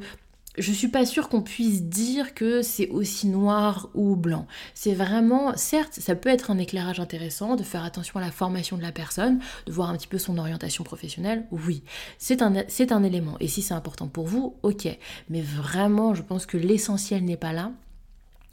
je 0.58 0.72
suis 0.72 0.90
pas 0.90 1.06
sûre 1.06 1.30
qu'on 1.30 1.42
puisse 1.42 1.84
dire 1.84 2.34
que 2.34 2.62
c'est 2.62 2.90
aussi 2.90 3.28
noir 3.28 3.90
ou 3.94 4.16
blanc. 4.16 4.48
C'est 4.74 4.94
vraiment, 4.94 5.56
certes, 5.56 5.94
ça 5.94 6.16
peut 6.16 6.30
être 6.30 6.52
un 6.52 6.58
éclairage 6.58 7.00
intéressant 7.00 7.56
de 7.56 7.64
faire 7.64 7.84
attention 7.84 8.20
à 8.20 8.22
la 8.22 8.32
formation 8.32 8.78
de 8.78 8.82
la 8.82 8.92
personne, 8.92 9.40
de 9.66 9.72
voir 9.72 9.90
un 9.90 9.98
petit 9.98 10.08
peu 10.08 10.18
son 10.18 10.38
orientation 10.38 10.84
professionnelle, 10.84 11.48
oui, 11.52 11.84
c'est 12.18 12.42
un, 12.42 12.54
un 12.56 13.04
élément. 13.04 13.38
Et 13.40 13.48
si 13.48 13.62
c'est 13.62 13.74
important 13.74 14.08
pour 14.08 14.28
vous, 14.28 14.58
ok. 14.64 14.88
Mais 15.30 15.42
vraiment, 15.42 16.14
je 16.14 16.22
pense 16.22 16.46
que 16.46 16.58
l'essentiel 16.58 17.24
n'est 17.24 17.38
pas 17.38 17.54
là. 17.54 17.72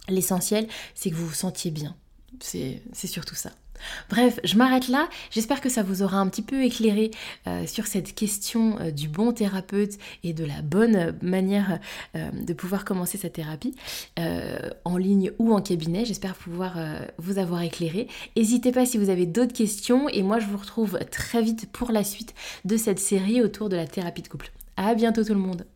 L'essentiel, 0.08 0.68
c'est 0.94 1.10
que 1.10 1.16
vous 1.16 1.26
vous 1.26 1.34
sentiez 1.34 1.70
bien. 1.70 1.96
C'est 2.40 2.80
surtout 2.94 3.34
ça. 3.34 3.50
Bref, 4.10 4.40
je 4.44 4.56
m'arrête 4.56 4.88
là. 4.88 5.08
J'espère 5.30 5.60
que 5.60 5.68
ça 5.68 5.82
vous 5.82 6.02
aura 6.02 6.18
un 6.18 6.28
petit 6.28 6.42
peu 6.42 6.62
éclairé 6.62 7.10
euh, 7.46 7.66
sur 7.66 7.86
cette 7.86 8.14
question 8.14 8.78
euh, 8.80 8.90
du 8.90 9.08
bon 9.08 9.32
thérapeute 9.32 9.94
et 10.24 10.32
de 10.32 10.44
la 10.44 10.62
bonne 10.62 11.16
manière 11.22 11.78
euh, 12.16 12.30
de 12.30 12.52
pouvoir 12.52 12.84
commencer 12.84 13.18
sa 13.18 13.30
thérapie 13.30 13.74
en 14.84 14.96
ligne 14.96 15.32
ou 15.38 15.52
en 15.52 15.60
cabinet. 15.60 16.04
J'espère 16.04 16.34
pouvoir 16.34 16.76
vous 17.18 17.38
avoir 17.38 17.62
éclairé. 17.62 18.08
N'hésitez 18.36 18.72
pas 18.72 18.86
si 18.86 18.98
vous 18.98 19.10
avez 19.10 19.26
d'autres 19.26 19.52
questions 19.52 20.08
et 20.08 20.22
moi 20.22 20.38
je 20.38 20.46
vous 20.46 20.56
retrouve 20.56 20.98
très 21.10 21.42
vite 21.42 21.70
pour 21.72 21.92
la 21.92 22.04
suite 22.04 22.34
de 22.64 22.76
cette 22.76 22.98
série 22.98 23.42
autour 23.42 23.68
de 23.68 23.76
la 23.76 23.86
thérapie 23.86 24.22
de 24.22 24.28
couple. 24.28 24.50
À 24.76 24.94
bientôt 24.94 25.24
tout 25.24 25.34
le 25.34 25.40
monde 25.40 25.66